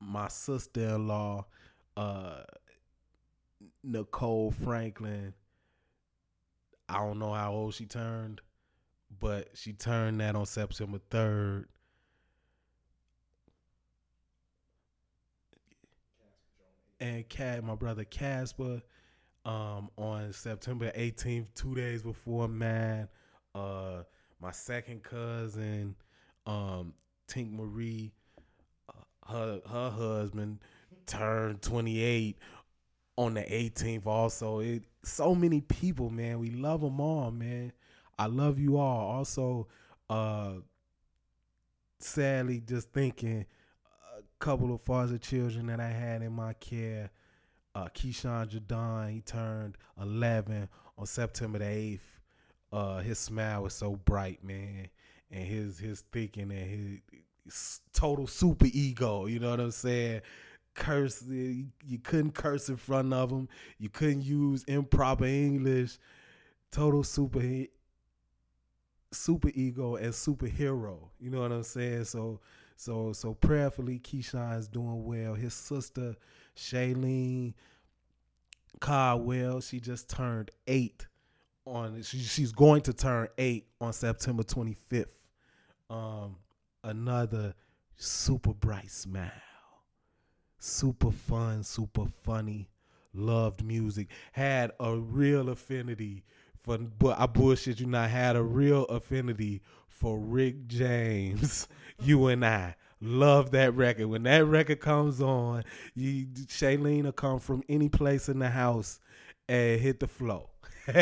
my 0.00 0.28
sister-in-law, 0.28 1.46
uh, 1.96 2.42
Nicole 3.82 4.50
Franklin. 4.50 5.34
I 6.88 6.98
don't 6.98 7.18
know 7.18 7.32
how 7.32 7.52
old 7.52 7.74
she 7.74 7.86
turned, 7.86 8.40
but 9.20 9.50
she 9.54 9.72
turned 9.72 10.20
that 10.20 10.36
on 10.36 10.46
September 10.46 11.00
3rd. 11.10 11.64
And 17.00 17.28
Cat, 17.28 17.62
my 17.62 17.74
brother 17.76 18.04
Casper, 18.04 18.82
um, 19.44 19.90
on 19.96 20.32
September 20.32 20.90
18th, 20.96 21.46
two 21.54 21.74
days 21.74 22.02
before 22.02 22.48
mine. 22.48 23.08
Uh, 23.54 24.02
my 24.40 24.50
second 24.50 25.02
cousin, 25.02 25.94
um, 26.46 26.94
Tink 27.28 27.52
Marie, 27.52 28.12
her 29.28 29.60
her 29.68 29.90
husband 29.90 30.58
turned 31.06 31.62
28 31.62 32.38
on 33.16 33.34
the 33.34 33.42
18th. 33.42 34.06
Also, 34.06 34.60
it 34.60 34.84
so 35.02 35.34
many 35.34 35.60
people, 35.60 36.10
man. 36.10 36.38
We 36.38 36.50
love 36.50 36.80
them 36.80 37.00
all, 37.00 37.30
man. 37.30 37.72
I 38.18 38.26
love 38.26 38.58
you 38.58 38.78
all. 38.78 39.10
Also, 39.10 39.68
uh, 40.10 40.54
sadly, 41.98 42.62
just 42.66 42.92
thinking, 42.92 43.46
a 44.16 44.44
couple 44.44 44.74
of 44.74 44.80
foster 44.82 45.18
children 45.18 45.66
that 45.66 45.80
I 45.80 45.88
had 45.90 46.22
in 46.22 46.32
my 46.32 46.52
care. 46.54 47.10
Uh, 47.74 47.88
Keyshawn 47.94 48.48
Jadon, 48.48 49.12
he 49.12 49.20
turned 49.20 49.76
11 50.00 50.68
on 50.96 51.06
September 51.06 51.58
the 51.58 51.64
8th. 51.64 52.00
Uh, 52.72 52.98
his 52.98 53.18
smile 53.18 53.62
was 53.62 53.74
so 53.74 53.96
bright, 53.96 54.42
man, 54.44 54.88
and 55.30 55.44
his 55.44 55.78
his 55.78 56.02
thinking 56.12 56.50
and 56.50 56.52
his, 56.52 57.00
his 57.10 57.22
total 57.92 58.26
super 58.26 58.66
ego. 58.72 59.26
You 59.26 59.38
know 59.40 59.50
what 59.50 59.60
I'm 59.60 59.70
saying? 59.70 60.22
Curse, 60.74 61.24
you, 61.26 61.66
couldn't 62.04 62.34
curse 62.34 62.68
in 62.68 62.76
front 62.76 63.12
of 63.12 63.30
him. 63.30 63.48
You 63.78 63.88
couldn't 63.88 64.22
use 64.22 64.64
improper 64.64 65.24
English. 65.24 65.98
Total 66.70 67.02
super 67.02 67.40
super 69.10 69.50
ego 69.54 69.96
and 69.96 70.12
superhero. 70.12 70.98
You 71.18 71.30
know 71.30 71.40
what 71.40 71.52
I'm 71.52 71.62
saying? 71.62 72.04
So 72.04 72.40
so 72.76 73.12
so 73.12 73.34
prayerfully 73.34 73.98
Keyshawn's 73.98 74.68
doing 74.68 75.04
well. 75.04 75.34
His 75.34 75.54
sister 75.54 76.14
Shailene 76.56 77.54
Caldwell, 78.80 79.60
she 79.60 79.80
just 79.80 80.08
turned 80.08 80.50
eight 80.66 81.06
on 81.66 82.02
she, 82.02 82.18
she's 82.18 82.52
going 82.52 82.82
to 82.82 82.92
turn 82.92 83.28
eight 83.38 83.66
on 83.80 83.92
September 83.92 84.42
25th. 84.42 85.06
Um 85.90 86.36
another 86.88 87.54
super 87.96 88.52
bright 88.52 88.90
smile. 88.90 89.30
Super 90.58 91.12
fun, 91.12 91.62
super 91.62 92.06
funny, 92.24 92.68
loved 93.14 93.64
music, 93.64 94.08
had 94.32 94.72
a 94.80 94.96
real 94.96 95.48
affinity 95.50 96.24
for 96.62 96.78
but 96.78 97.18
I 97.18 97.26
bullshit 97.26 97.80
you 97.80 97.86
not 97.86 98.10
had 98.10 98.36
a 98.36 98.42
real 98.42 98.84
affinity 98.86 99.62
for 99.86 100.18
Rick 100.18 100.66
James. 100.66 101.68
you 102.02 102.26
and 102.26 102.44
I 102.44 102.74
love 103.00 103.52
that 103.52 103.74
record. 103.74 104.06
When 104.06 104.24
that 104.24 104.44
record 104.44 104.80
comes 104.80 105.20
on, 105.20 105.64
you 105.94 106.26
Shailene 106.26 107.04
will 107.04 107.12
come 107.12 107.38
from 107.38 107.62
any 107.68 107.88
place 107.88 108.28
in 108.28 108.38
the 108.38 108.48
house 108.48 109.00
and 109.48 109.80
hit 109.80 110.00
the 110.00 110.08
flow. 110.08 110.50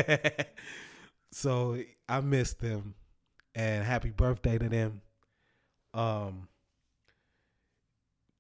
so 1.32 1.78
I 2.08 2.20
miss 2.20 2.52
them 2.54 2.94
and 3.54 3.84
happy 3.84 4.10
birthday 4.10 4.58
to 4.58 4.68
them. 4.68 5.00
Um 5.96 6.48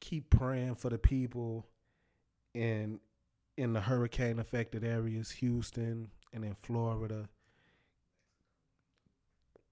keep 0.00 0.30
praying 0.30 0.76
for 0.76 0.88
the 0.88 0.98
people 0.98 1.66
in 2.54 3.00
in 3.56 3.72
the 3.72 3.80
hurricane 3.80 4.38
affected 4.38 4.84
areas, 4.84 5.30
Houston, 5.32 6.08
and 6.32 6.44
in 6.44 6.54
Florida. 6.62 7.28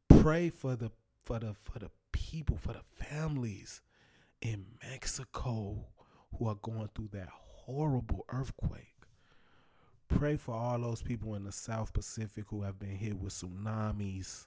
Pray 0.08 0.50
for 0.50 0.74
the 0.74 0.90
for 1.22 1.38
the 1.38 1.54
for 1.54 1.78
the 1.78 1.90
people, 2.12 2.56
for 2.56 2.72
the 2.72 3.04
families 3.04 3.82
in 4.40 4.66
Mexico 4.82 5.86
who 6.36 6.48
are 6.48 6.56
going 6.56 6.88
through 6.94 7.10
that 7.12 7.28
horrible 7.30 8.24
earthquake. 8.30 8.88
Pray 10.08 10.36
for 10.36 10.54
all 10.54 10.78
those 10.80 11.02
people 11.02 11.34
in 11.34 11.44
the 11.44 11.52
South 11.52 11.92
Pacific 11.92 12.44
who 12.48 12.62
have 12.62 12.78
been 12.78 12.96
hit 12.96 13.18
with 13.18 13.32
tsunamis. 13.32 14.46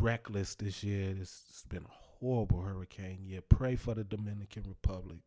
Reckless 0.00 0.54
this 0.54 0.82
year. 0.84 1.14
It's 1.18 1.64
been 1.68 1.84
a 1.84 2.07
horrible 2.20 2.62
hurricane 2.62 3.20
year. 3.24 3.40
Pray 3.48 3.76
for 3.76 3.94
the 3.94 4.04
Dominican 4.04 4.64
Republic. 4.66 5.18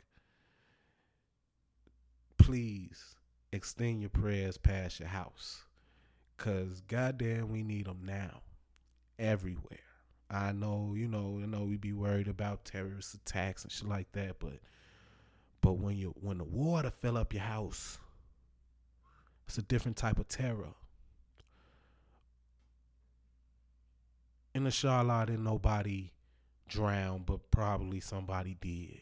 Please 2.38 3.16
extend 3.52 4.02
your 4.02 4.10
prayers 4.10 4.58
past 4.58 5.00
your 5.00 5.10
house. 5.10 5.64
Cause 6.38 6.82
goddamn, 6.88 7.50
we 7.50 7.62
need 7.62 7.86
them 7.86 8.02
now, 8.04 8.42
everywhere. 9.20 9.80
I 10.30 10.52
know, 10.54 10.94
you 10.96 11.08
know, 11.08 11.38
you 11.40 11.46
know, 11.46 11.64
we 11.64 11.78
be 11.78 11.94
worried 11.94 12.28
about 12.28 12.66
terrorist 12.66 13.14
attacks 13.14 13.64
and 13.64 13.72
shit 13.72 13.88
like 13.88 14.12
that, 14.14 14.40
but 14.40 14.60
but 15.62 15.74
when 15.74 15.98
you 15.98 16.16
when 16.20 16.40
the 16.40 16.44
water 16.44 16.90
fill 16.90 17.18
up 17.18 17.34
your 17.34 17.44
house, 17.44 18.00
it's 19.48 19.58
a 19.58 19.62
different 19.62 19.98
type 19.98 20.18
of 20.18 20.28
terror. 20.28 20.74
In 24.56 24.70
Charlotte, 24.70 25.28
didn't 25.28 25.44
nobody 25.44 26.12
drown, 26.72 27.24
but 27.26 27.52
probably 27.52 28.00
somebody 28.00 28.56
did. 28.60 29.02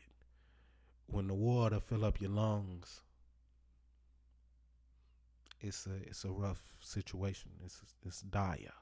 When 1.08 1.28
the 1.28 1.34
water 1.34 1.82
fill 1.82 2.06
up 2.06 2.22
your 2.22 2.30
lungs, 2.32 3.02
it's 5.62 5.86
a 5.88 5.96
it's 6.08 6.24
a 6.26 6.30
rough 6.32 6.62
situation. 6.82 7.52
It's 7.66 7.82
it's 8.06 8.22
dire. 8.22 8.74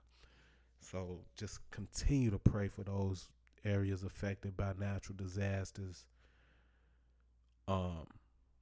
So 0.82 1.22
just 1.36 1.60
continue 1.72 2.32
to 2.32 2.40
pray 2.40 2.68
for 2.68 2.84
those 2.84 3.30
areas 3.66 4.04
affected 4.04 4.56
by 4.58 4.74
natural 4.80 5.18
disasters. 5.18 6.06
Um, 7.68 8.08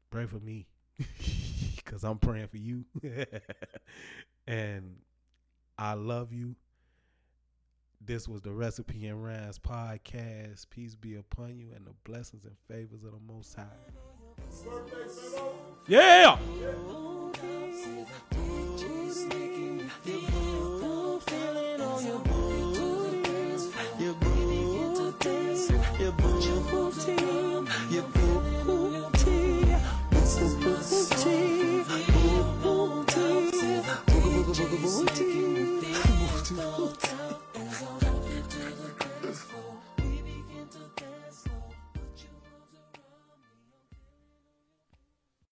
pray 0.09 0.25
for 0.25 0.39
me 0.39 0.67
because 1.75 2.03
I'm 2.03 2.17
praying 2.19 2.47
for 2.47 2.57
you, 2.57 2.85
and 4.47 4.97
I 5.77 5.93
love 5.93 6.33
you. 6.33 6.55
This 8.05 8.27
was 8.27 8.41
the 8.41 8.51
Recipe 8.51 9.07
and 9.07 9.25
Rhymes 9.25 9.57
podcast. 9.57 10.69
Peace 10.69 10.93
be 10.93 11.15
upon 11.15 11.57
you 11.57 11.69
and 11.75 11.87
the 11.87 11.93
blessings 12.03 12.45
and 12.45 12.55
favors 12.67 13.03
of 13.03 13.13
the 13.13 13.33
Most 13.33 13.55
High. 13.55 13.63
Yeah. 15.87 16.37
Your 16.59 16.75